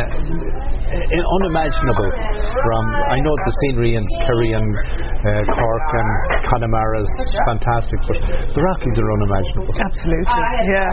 [0.99, 2.11] uh, unimaginable.
[2.11, 6.11] From I know the scenery in Kerry and uh, Cork and
[6.51, 7.13] Connemara is
[7.47, 8.19] fantastic, but
[8.51, 9.79] the Rockies are unimaginable.
[9.79, 10.43] Absolutely,
[10.75, 10.91] yeah.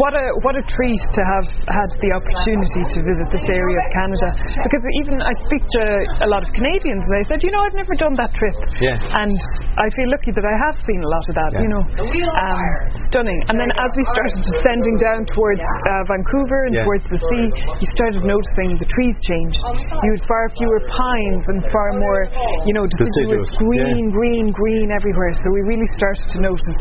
[0.00, 3.88] What a what a treat to have had the opportunity to visit this area of
[3.92, 4.28] Canada.
[4.64, 5.84] Because even I speak to
[6.24, 8.56] a lot of Canadians, and they said, you know, I've never done that trip.
[8.80, 8.96] Yeah.
[8.96, 9.36] And
[9.76, 11.50] I feel lucky that I have seen a lot of that.
[11.52, 11.64] Yeah.
[11.66, 12.62] You know, um,
[13.10, 13.40] stunning.
[13.50, 16.84] And then as we started descending down towards uh, Vancouver and Yeah.
[16.86, 17.46] towards the sea,
[17.82, 19.58] you started noticing the trees changed.
[20.04, 22.22] You had far fewer pines and far more,
[22.68, 24.16] you know, deciduous Deciduous, green, yeah.
[24.18, 25.32] green, green everywhere.
[25.42, 26.76] So we really started to notice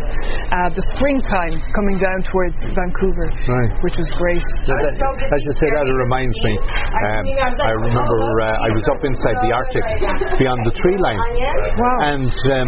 [0.54, 3.72] uh, the springtime coming down towards Vancouver, Right.
[3.82, 4.44] which was great.
[4.70, 4.96] Now that-
[5.34, 6.54] As you say that, it reminds me.
[6.58, 7.24] Um,
[7.64, 9.86] I remember uh, I was up inside the Arctic,
[10.40, 11.20] beyond the tree line,
[11.78, 11.98] Wow.
[12.14, 12.68] and um,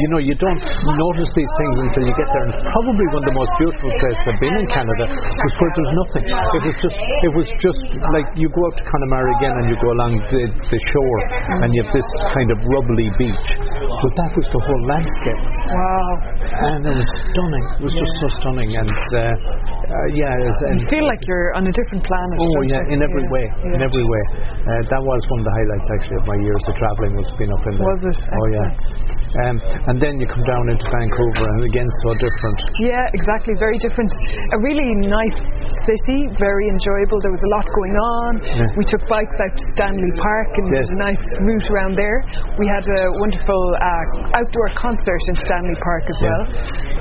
[0.00, 0.62] you know you don't
[0.96, 2.44] notice these things until you get there.
[2.46, 5.72] And it's probably one of the most beautiful places I've been in Canada was where
[5.74, 6.24] there's nothing.
[6.30, 7.82] It was just, it was just
[8.14, 11.20] like you go out to Connemara again and you go along the, the shore,
[11.64, 13.48] and you have this kind of rubbly beach.
[14.04, 16.12] But that was the whole landscape Wow.
[16.74, 17.64] and it was stunning.
[17.80, 21.54] It was just so stunning, and uh, uh, yeah, was, and You feel like you're
[21.56, 22.36] on a different planet.
[22.40, 23.44] Oh yeah, in every way,
[23.74, 24.22] in every way.
[24.44, 27.52] Uh, that was one of the highlights actually of my years of travelling was being
[27.52, 27.86] up in there.
[27.88, 28.18] Was it?
[28.28, 28.68] Oh yeah.
[29.34, 29.56] Um,
[29.90, 32.58] and then you come down into Vancouver, and again so different.
[32.82, 33.54] Yeah, exactly.
[33.62, 34.10] Very different.
[34.54, 35.38] A really nice
[35.86, 37.18] city, very enjoyable.
[37.22, 38.30] There was a lot going on.
[38.42, 38.66] Yeah.
[38.78, 40.88] We took bikes out to Stanley Park and Yes.
[40.90, 42.18] a nice route around there.
[42.58, 46.28] We had a wonderful uh, outdoor concert in Stanley Park as Yeah.
[46.28, 46.44] well.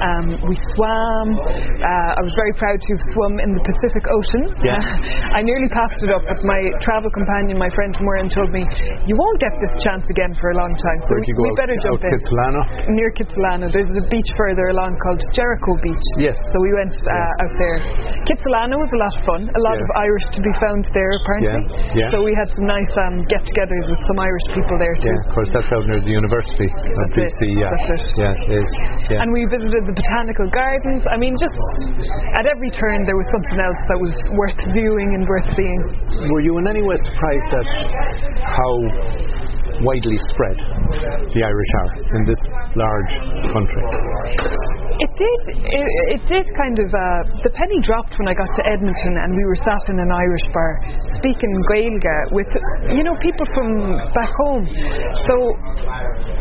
[0.04, 1.28] Um, we swam.
[1.39, 4.43] Uh, I was very proud to have swum in the Pacific Ocean.
[4.62, 4.78] Yeah.
[5.38, 8.68] I nearly passed it up, but my travel companion, my friend Moran, told me,
[9.08, 10.99] you won't get this chance again for a long time.
[11.08, 12.12] So Where'd go we better jump in.
[12.20, 12.62] Kitsilano?
[12.99, 13.72] Near Kitsilano.
[13.72, 16.08] There's a beach further along called Jericho Beach.
[16.20, 16.36] Yes.
[16.52, 17.78] So we went uh, out there.
[18.28, 19.41] Kitsilano was a lot of fun.
[19.48, 19.86] A lot Yeah.
[19.88, 21.64] of Irish to be found there, apparently.
[21.96, 22.12] Yeah, yeah.
[22.12, 25.16] So we had some nice um, get-togethers with some Irish people there too.
[25.16, 27.41] Yeah, of course, that's out near the university of That's it, BC.
[27.56, 28.04] Yeah, that's it.
[28.20, 28.70] yeah, it is.
[29.08, 29.22] Yeah.
[29.24, 31.08] And we visited the botanical gardens.
[31.08, 31.56] I mean, just
[32.36, 35.80] at every turn there was something else that was worth viewing and worth seeing.
[36.28, 37.68] Were you in any way surprised at
[38.44, 38.74] how
[39.82, 40.58] widely spread
[41.34, 42.41] the Irish are in this
[42.76, 43.14] large
[43.52, 43.84] country?
[44.38, 45.39] It did.
[45.57, 46.88] It, it did kind of.
[46.93, 47.01] Uh,
[47.41, 50.45] the penny dropped when I got to Edmonton, and we were sat in an Irish
[50.53, 50.71] bar
[51.17, 52.47] speaking Gaeilge with,
[52.93, 54.63] you know, people from back home.
[55.27, 55.36] So,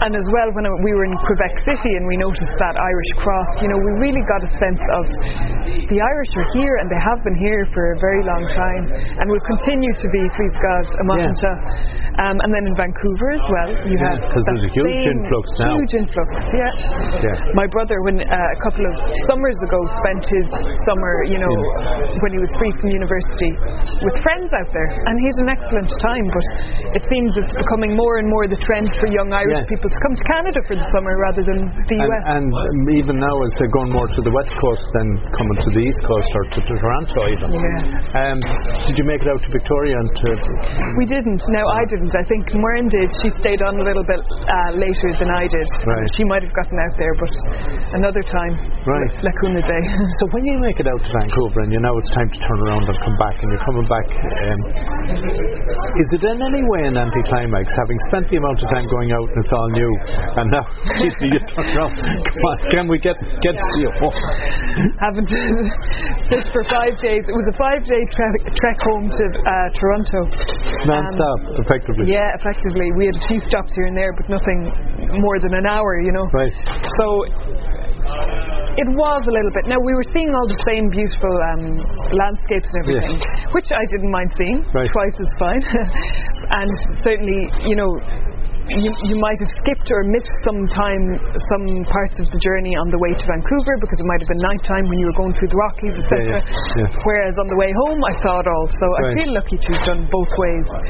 [0.04, 3.50] and as well when we were in Quebec City and we noticed that Irish cross,
[3.64, 5.04] you know, we really got a sense of
[5.88, 9.24] the Irish are here and they have been here for a very long time and
[9.32, 11.52] will continue to be, please God, a Mahancha.
[12.22, 15.44] Um, and then in Vancouver as well, you Yeah, have 'cause there's a huge influx
[15.58, 15.74] now.
[15.80, 16.72] Huge influx, yeah.
[17.24, 17.56] Yeah.
[17.56, 18.94] My brother, when uh, a couple of
[19.26, 20.46] summers ago, spent his
[20.86, 21.50] summer, you know,
[22.22, 23.50] when he was free from university,
[24.06, 26.26] with friends out there, and he had an excellent time.
[26.30, 26.46] But
[26.94, 29.72] it seems it's becoming more and more the trend for young Irish Yeah.
[29.72, 32.22] people to come to Canada for the summer rather than the And, US.
[32.38, 35.70] and um, even now, as they're going more to the west coast than coming to
[35.74, 37.48] the east coast or to, to Toronto, even.
[37.50, 38.20] Yeah.
[38.22, 38.38] Um,
[38.86, 40.28] did you make it out to Victoria and to?
[41.00, 41.42] We didn't.
[41.50, 42.12] No, I didn't.
[42.14, 43.08] I think Maureen did.
[43.24, 45.66] She stayed on a little bit uh, later than I did.
[45.86, 46.06] Right.
[46.16, 47.32] She might have gotten out there, but
[47.96, 48.54] another time.
[48.86, 49.10] Right.
[49.22, 49.82] Lacuna Day.
[50.22, 52.58] So when you make it out to Vancouver and you know it's time to turn
[52.68, 54.60] around and come back, and you're coming back, um,
[55.98, 59.26] is it in any way an anticlimax, having spent the amount of time going out
[59.26, 59.92] and it's all new,
[60.38, 60.64] and now
[61.26, 61.92] you turn around?
[61.98, 63.90] Come on, can we get get you?
[64.02, 64.12] Oh.
[65.00, 65.38] having to
[66.30, 67.24] sit for five days.
[67.26, 70.20] It was a five-day tre- trek home to uh, Toronto.
[70.86, 72.10] Non-stop, effectively.
[72.10, 72.88] Yeah, effectively.
[72.96, 74.70] We had a few stops here and there, but nothing
[75.20, 76.26] more than an hour, you know.
[76.32, 76.54] Right.
[76.98, 77.06] So
[78.76, 79.68] it was a little bit.
[79.68, 81.62] Now we were seeing all the same beautiful um,
[82.16, 83.20] landscapes and everything,
[83.52, 84.64] which I didn't mind seeing.
[84.72, 84.90] Right.
[84.90, 85.62] Twice as fine,
[86.60, 86.70] and
[87.04, 88.31] certainly, you know.
[88.70, 91.18] You, you might have skipped or missed some time,
[91.50, 94.42] some parts of the journey on the way to Vancouver because it might have been
[94.46, 96.14] night time when you were going through the Rockies, etc.
[96.14, 97.02] Yeah, yeah, yeah.
[97.02, 98.66] Whereas on the way home, I saw it all.
[98.70, 99.10] So Right.
[99.10, 100.64] I feel lucky to have done both ways.
[100.70, 100.84] But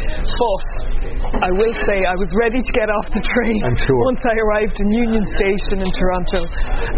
[1.43, 4.05] I will say I was ready to get off the train sure.
[4.13, 6.45] once I arrived in Union Station in Toronto.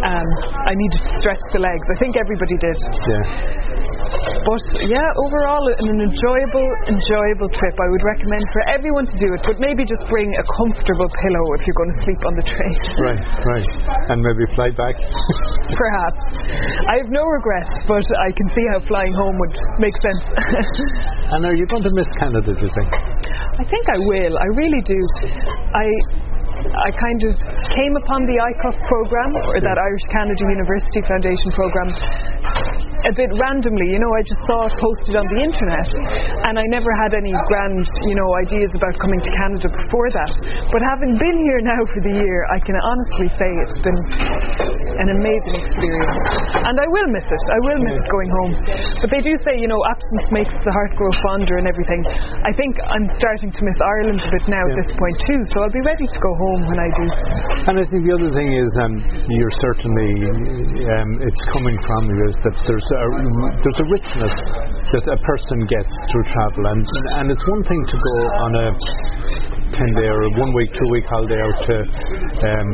[0.03, 0.29] Um,
[0.67, 1.87] I needed to stretch the legs.
[1.87, 2.79] I think everybody did.
[3.07, 4.14] Yeah.
[4.45, 7.75] But yeah, overall, an enjoyable, enjoyable trip.
[7.77, 11.45] I would recommend for everyone to do it, but maybe just bring a comfortable pillow
[11.57, 12.77] if you're going to sleep on the train.
[13.05, 13.21] Right.
[13.21, 13.73] Right.
[14.09, 14.97] And maybe fly back.
[15.85, 16.21] Perhaps.
[16.89, 20.25] I have no regrets, but I can see how flying home would make sense.
[21.37, 22.55] and are you going to miss Canada?
[22.55, 22.89] Do you think?
[23.61, 24.35] I think I will.
[24.41, 24.99] I really do.
[25.75, 25.87] I
[26.65, 27.35] I kind of
[27.77, 31.89] came upon the ICUF program or that Irish Canada University Foundation program
[33.05, 33.89] a bit randomly.
[33.93, 35.89] You know, I just saw it posted on the internet,
[36.49, 40.33] and I never had any grand, you know, ideas about coming to Canada before that.
[40.73, 44.01] But having been here now for the year, I can honestly say it's been
[45.05, 46.17] an amazing experience,
[46.65, 47.45] and I will miss it.
[47.53, 48.53] I will miss going home.
[49.05, 52.01] But they do say, you know, absence makes the heart grow fonder and everything.
[52.41, 55.61] I think I'm starting to miss Ireland a bit now at this point too, so
[55.61, 57.05] I'll be ready to go home when I do.
[57.69, 58.95] And I think the other thing is, um,
[59.29, 60.13] you're certainly,
[60.89, 63.05] um, it's coming from you is that there's a,
[63.63, 64.35] there's a richness
[64.95, 66.83] that a person gets through travel, and
[67.19, 68.15] and it's one thing to go
[68.47, 68.67] on a
[69.75, 71.77] ten day or a one week, two week holiday out to
[72.47, 72.69] um,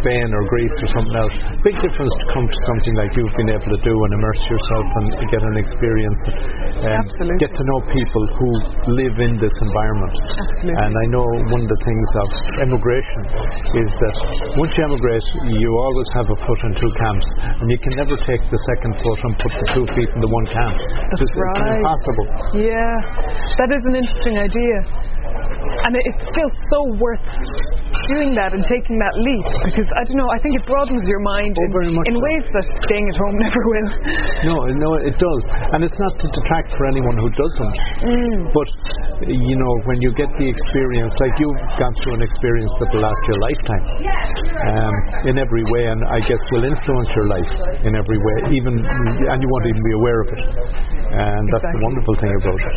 [0.00, 1.34] Spain or Greece or something else.
[1.66, 4.86] Big difference to come to something like you've been able to do and immerse yourself
[5.02, 6.20] and get an experience.
[6.86, 7.38] Um, Absolutely.
[7.42, 8.48] Get to know people who
[8.94, 10.14] live in this environment.
[10.14, 10.74] Absolutely.
[10.78, 12.28] And I know one of the things of
[12.70, 13.22] emigration
[13.82, 14.14] is that
[14.54, 17.28] once you emigrate, you always have a foot in two camps,
[17.58, 20.30] and you can never take the second foot and put the two feet in the
[20.30, 20.76] one camp.
[20.78, 21.58] That's it's, right.
[21.58, 22.26] it's impossible.
[22.62, 22.94] Yeah,
[23.58, 25.10] that is an interesting idea.
[25.84, 27.24] And it's still so worth
[28.16, 31.22] doing that and taking that leap because I don't know, I think it broadens your
[31.22, 32.22] mind Oh, in, in so.
[32.22, 33.88] ways that staying at home never will.
[34.46, 35.42] No, no, it does,
[35.74, 37.74] and it's not to detract for anyone who doesn't.
[38.06, 38.38] Mm.
[38.50, 38.68] But
[39.30, 43.04] you know, when you get the experience, like you've gone through an experience that will
[43.04, 43.84] last your lifetime,
[44.74, 44.94] um,
[45.30, 47.52] in every way, and I guess will influence your life
[47.84, 50.42] in every way, even and you won't even be aware of it.
[51.10, 52.74] And that's the wonderful thing about it.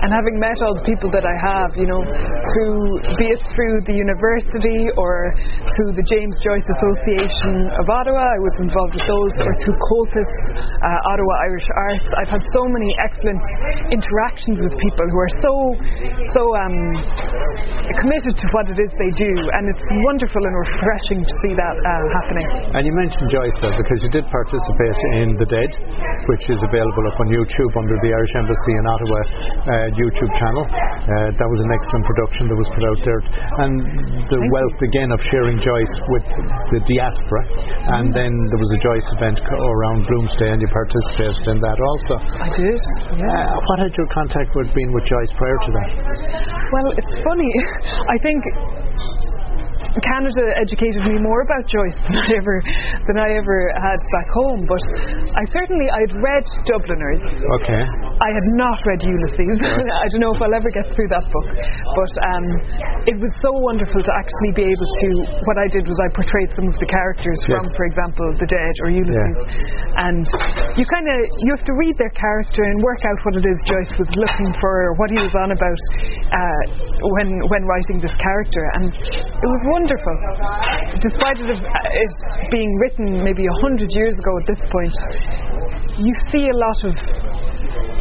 [0.00, 3.84] and having met all the people that I have, you know, through be it through
[3.84, 5.36] the university or
[5.76, 10.30] through the James Joyce Association of Ottawa, I was involved with those, or through COTIS,
[10.56, 12.06] uh, Ottawa Irish Arts.
[12.16, 13.44] I've had so many excellent
[13.92, 15.52] interactions with people who are so
[16.32, 16.76] so um,
[18.00, 21.76] committed to what it is they do, and it's wonderful and refreshing to see that
[21.76, 21.92] uh,
[22.24, 22.46] happening.
[22.72, 25.70] And you mentioned Joyce there because you did participate in The Dead,
[26.32, 30.62] which is available up on YouTube under the Irish Embassy in Ottawa uh, YouTube channel.
[30.62, 33.20] Uh, that was an excellent production that was put out there.
[33.66, 33.72] And
[34.30, 36.26] the wealth again of sharing Joyce with
[36.70, 37.42] the diaspora.
[37.98, 42.14] And then there was a Joyce event around Bloomsday and you participated in that also.
[42.22, 42.80] I did.
[43.18, 43.26] Yeah.
[43.26, 45.90] Uh, what had your contact with been with Joyce prior to that?
[46.70, 47.50] Well, it's funny.
[48.14, 48.40] I think
[50.02, 52.56] Canada educated me more about Joyce than I ever
[53.08, 54.68] than I ever had back home.
[54.68, 54.82] But
[55.32, 57.22] I certainly I'd read Dubliners.
[57.62, 57.82] Okay.
[58.16, 59.56] I had not read Ulysses.
[60.02, 61.48] I don't know if I'll ever get through that book.
[61.52, 62.46] But um,
[63.08, 65.08] it was so wonderful to actually be able to.
[65.44, 68.74] What I did was I portrayed some of the characters from, for example, The Dead
[68.82, 69.38] or Ulysses,
[70.00, 70.24] and
[70.80, 73.58] you kind of you have to read their character and work out what it is
[73.68, 75.80] Joyce was looking for, or what he was on about
[76.32, 76.62] uh,
[77.20, 80.16] when when writing this character, and it was wonderful.
[80.98, 84.96] Despite it, uh, it being written maybe a hundred years ago at this point,
[86.02, 86.94] you see a lot of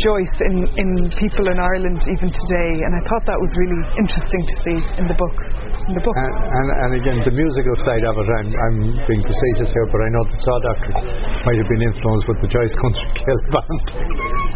[0.01, 0.89] Joyce in, in
[1.21, 5.05] people in Ireland even today, and I thought that was really interesting to see in
[5.07, 5.37] the book.
[5.85, 6.17] In the book.
[6.17, 10.01] And, and, and again, the musical side of it, I'm, I'm being facetious here, but
[10.01, 10.33] I know the
[10.65, 10.97] Doctors
[11.45, 13.85] might have been influenced with the Joyce Country Céilí band.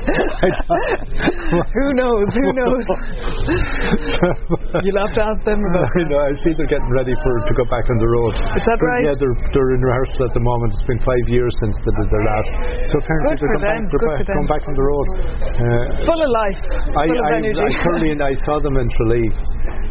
[1.77, 2.25] Who knows?
[2.33, 2.81] Who knows?
[4.85, 6.17] You'll have to ask them about I know.
[6.17, 8.33] I see they're getting ready for to go back on the road.
[8.57, 9.05] Is that right?
[9.05, 10.73] Yeah, they're, they're in rehearsal at the moment.
[10.77, 12.49] It's been five years since they did their last.
[12.89, 15.07] So apparently Good they're, going back, they're back, going back on the road.
[15.45, 16.57] Uh, full of life,
[16.97, 17.61] I, full of I, energy.
[17.61, 19.29] I thoroughly I saw them in Tralee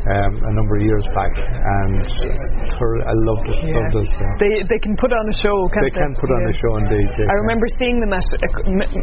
[0.07, 3.59] um, a number of years back, and I loved it.
[3.65, 3.79] Yeah.
[3.81, 4.11] Loved it.
[4.17, 4.41] yeah.
[4.41, 6.03] they they can put on a show, can't They they?
[6.05, 6.53] can put on Yeah.
[6.53, 7.09] a show indeed.
[7.17, 7.43] they I can.
[7.45, 8.47] remember seeing them at uh,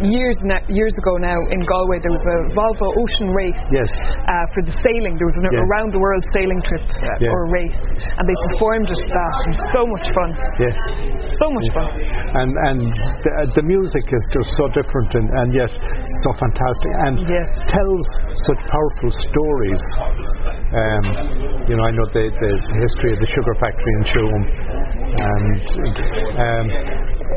[0.06, 2.00] years na- years ago now in Galway.
[2.02, 3.90] There was a Volvo Ocean race Yes.
[4.06, 5.18] uh, for the sailing.
[5.20, 7.80] There was an around the world sailing trip uh, or race,
[8.18, 9.34] and they performed just that.
[9.46, 10.76] And so much fun, Yes.
[11.40, 11.88] so much fun.
[12.42, 12.80] and and
[13.24, 17.48] the, uh, the music is just so different and, and yet so fantastic and Yes.
[17.70, 18.06] tells
[18.48, 19.82] such powerful stories.
[20.76, 21.04] Um,
[21.70, 24.44] you know, I know the, the history of the sugar factory in Tuam,
[25.20, 25.60] and
[26.40, 26.66] um,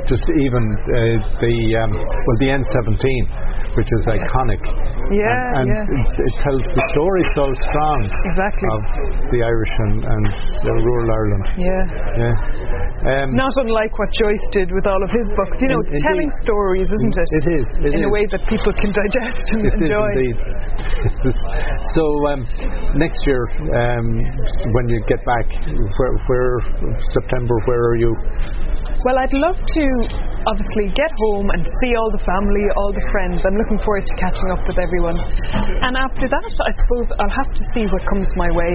[0.07, 4.62] just even uh, the um, well the N17, which is iconic.
[5.09, 6.05] Yeah, and, and yeah.
[6.05, 7.99] it, it tells the story so strong
[8.29, 8.68] Exactly.
[8.76, 8.81] of
[9.33, 10.24] the Irish and, and
[10.62, 11.47] the rural Ireland.
[11.57, 11.85] Yeah.
[12.12, 12.35] Yeah.
[13.09, 15.57] Um, Not unlike what Joyce did with all of his books.
[15.65, 17.29] You know, In- telling stories, isn't it?
[17.41, 20.11] It is, it in a way that people can digest and It is enjoy.
[20.13, 20.37] indeed.
[21.95, 22.43] So um,
[22.99, 23.43] next year,
[23.73, 24.07] um,
[24.75, 25.47] when you get back,
[25.97, 26.53] where, where
[27.15, 28.13] September, where are you?
[29.07, 29.85] Well, I'd love to
[30.49, 33.45] obviously get home and see all the family, all the friends.
[33.45, 35.19] I'm looking forward to catching up with everyone.
[35.85, 38.73] And after that, I suppose I'll have to see what comes my way.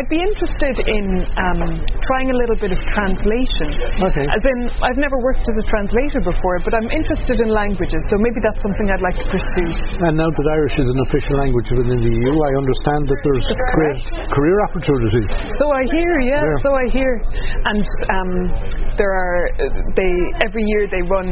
[0.00, 1.60] I'd be interested in um,
[2.08, 3.68] trying a little bit of translation.
[4.00, 4.24] Okay.
[4.24, 8.16] As in, I've never worked as a translator before, but I'm interested in languages, so
[8.22, 9.70] maybe that's something I'd like to pursue.
[10.08, 13.46] And now that Irish is an official language within the EU, I understand that there's
[13.76, 15.28] great career opportunities.
[15.60, 16.64] So I hear, yeah, Yeah.
[16.64, 17.12] So I hear,
[17.66, 18.30] and um,
[18.96, 19.65] there are
[19.96, 20.12] they
[20.44, 21.28] every year they run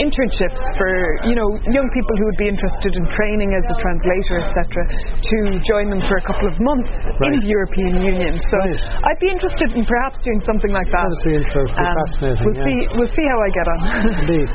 [0.00, 0.90] internships for
[1.28, 4.62] you know young people who would be interested in training as a translator, etc.
[4.86, 7.32] To join them for a couple of months Right.
[7.32, 8.34] in the European Union.
[8.50, 8.78] So Right.
[9.08, 11.06] I'd be interested in perhaps doing something like that.
[11.08, 12.44] That's interesting, Um, fascinating.
[12.44, 12.66] we'll yeah.
[12.66, 12.78] see.
[12.98, 13.78] We'll see how I get on.
[14.26, 14.48] Indeed.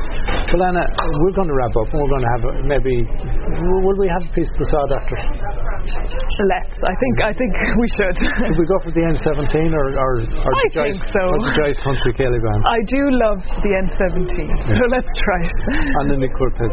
[0.53, 0.84] Well, Ana,
[1.24, 1.88] we're going to wrap up.
[1.93, 2.95] and We're going to have a, maybe.
[3.86, 5.24] Will we have a piece of the Saw Doctors?
[5.82, 6.78] Let's.
[6.84, 7.15] I think.
[7.22, 8.15] I think we should.
[8.17, 11.22] Should we go for the N17 or, or, or I the Joyce, so.
[11.22, 12.61] or the Joyce Country Céilí band?
[12.65, 14.32] I do love the N17,
[14.64, 15.59] so let's try it.
[15.99, 16.66] Ana Ní Chuarta,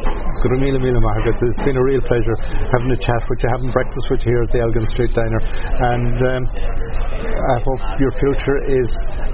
[0.43, 2.37] Gurumila Mila Margaret, it's been a real pleasure
[2.71, 5.41] having a chat with you, having breakfast with you here at the Elgin Street Diner.
[5.43, 8.91] And um, I hope your future is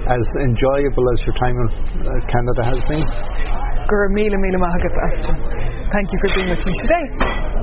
[0.09, 3.03] as enjoyable as your time in uh, Canada has been.
[3.85, 5.37] Gur Mila Mila Mahagat Aston.
[5.93, 7.55] Thank you for being with me today.